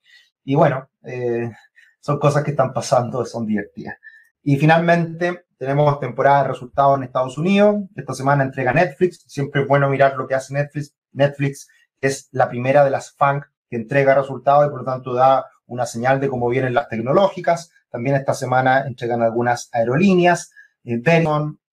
Y 0.44 0.56
bueno, 0.56 0.90
eh, 1.04 1.52
son 2.00 2.20
cosas 2.20 2.44
que 2.44 2.52
están 2.52 2.74
pasando, 2.74 3.26
son 3.26 3.46
divertidas. 3.46 3.96
Y 4.44 4.58
finalmente, 4.58 5.46
tenemos 5.60 6.00
temporada 6.00 6.44
de 6.44 6.50
resultados 6.50 6.98
en 6.98 7.04
Estados 7.04 7.38
Unidos. 7.38 7.76
Esta 7.96 8.14
semana 8.14 8.44
entrega 8.44 8.74
Netflix. 8.74 9.26
Siempre 9.28 9.62
es 9.62 9.68
bueno 9.68 9.90
mirar 9.90 10.16
lo 10.16 10.28
que 10.28 10.36
hace 10.36 10.54
Netflix. 10.54 10.96
Netflix 11.12 11.68
es 12.00 12.30
la 12.32 12.48
primera 12.48 12.86
de 12.86 12.92
las 12.92 13.14
FANG 13.16 13.44
que 13.70 13.76
entrega 13.76 14.16
resultados 14.16 14.66
y 14.66 14.70
por 14.70 14.80
lo 14.80 14.86
tanto 14.86 15.14
da 15.14 15.46
una 15.66 15.86
señal 15.86 16.20
de 16.20 16.30
cómo 16.30 16.48
vienen 16.48 16.74
las 16.74 16.88
tecnológicas. 16.88 17.72
También 17.90 18.16
esta 18.16 18.34
semana 18.34 18.88
entregan 18.88 19.22
algunas 19.22 19.70
aerolíneas, 19.74 20.52
eh, 20.86 21.02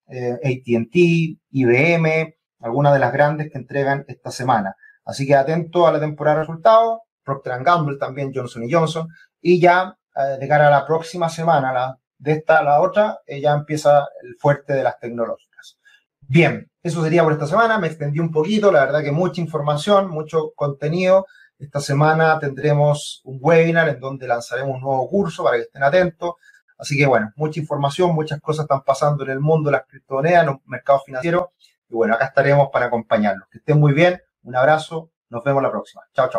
eh, 0.09 0.33
AT&T, 0.43 1.37
IBM, 1.51 2.35
algunas 2.59 2.93
de 2.93 2.99
las 2.99 3.13
grandes 3.13 3.51
que 3.51 3.57
entregan 3.57 4.03
esta 4.07 4.31
semana. 4.31 4.75
Así 5.05 5.25
que 5.25 5.35
atento 5.35 5.87
a 5.87 5.93
la 5.93 5.99
temporada 5.99 6.37
de 6.37 6.41
resultados. 6.43 6.99
Procter 7.23 7.63
Gamble 7.63 7.97
también, 7.97 8.31
Johnson 8.33 8.63
Johnson. 8.69 9.07
Y 9.41 9.59
ya 9.61 9.97
eh, 10.15 10.37
de 10.39 10.47
cara 10.47 10.67
a 10.67 10.71
la 10.71 10.85
próxima 10.85 11.29
semana, 11.29 11.71
la 11.71 11.97
de 12.17 12.33
esta 12.33 12.59
a 12.59 12.63
la 12.63 12.81
otra, 12.81 13.19
eh, 13.25 13.41
ya 13.41 13.53
empieza 13.53 14.07
el 14.23 14.35
fuerte 14.39 14.73
de 14.73 14.83
las 14.83 14.99
tecnológicas. 14.99 15.77
Bien, 16.21 16.69
eso 16.83 17.03
sería 17.03 17.23
por 17.23 17.33
esta 17.33 17.47
semana. 17.47 17.77
Me 17.79 17.87
extendí 17.87 18.19
un 18.19 18.31
poquito, 18.31 18.71
la 18.71 18.85
verdad 18.85 19.03
que 19.03 19.11
mucha 19.11 19.41
información, 19.41 20.09
mucho 20.09 20.51
contenido. 20.55 21.25
Esta 21.57 21.79
semana 21.79 22.37
tendremos 22.39 23.21
un 23.23 23.39
webinar 23.41 23.89
en 23.89 23.99
donde 23.99 24.27
lanzaremos 24.27 24.75
un 24.75 24.81
nuevo 24.81 25.09
curso 25.09 25.43
para 25.43 25.57
que 25.57 25.63
estén 25.63 25.83
atentos. 25.83 26.35
Así 26.77 26.97
que 26.97 27.07
bueno, 27.07 27.31
mucha 27.35 27.59
información, 27.59 28.13
muchas 28.13 28.39
cosas 28.41 28.63
están 28.63 28.83
pasando 28.83 29.23
en 29.23 29.31
el 29.31 29.39
mundo 29.39 29.71
las 29.71 29.85
criptomonedas, 29.87 30.41
en 30.41 30.47
los 30.47 30.57
mercados 30.65 31.03
financieros. 31.05 31.45
Y 31.89 31.95
bueno, 31.95 32.13
acá 32.13 32.25
estaremos 32.25 32.69
para 32.71 32.87
acompañarlos. 32.87 33.47
Que 33.49 33.59
estén 33.59 33.79
muy 33.79 33.93
bien, 33.93 34.21
un 34.43 34.55
abrazo, 34.55 35.11
nos 35.29 35.43
vemos 35.43 35.63
la 35.63 35.71
próxima. 35.71 36.03
Chao, 36.13 36.29
chao. 36.29 36.35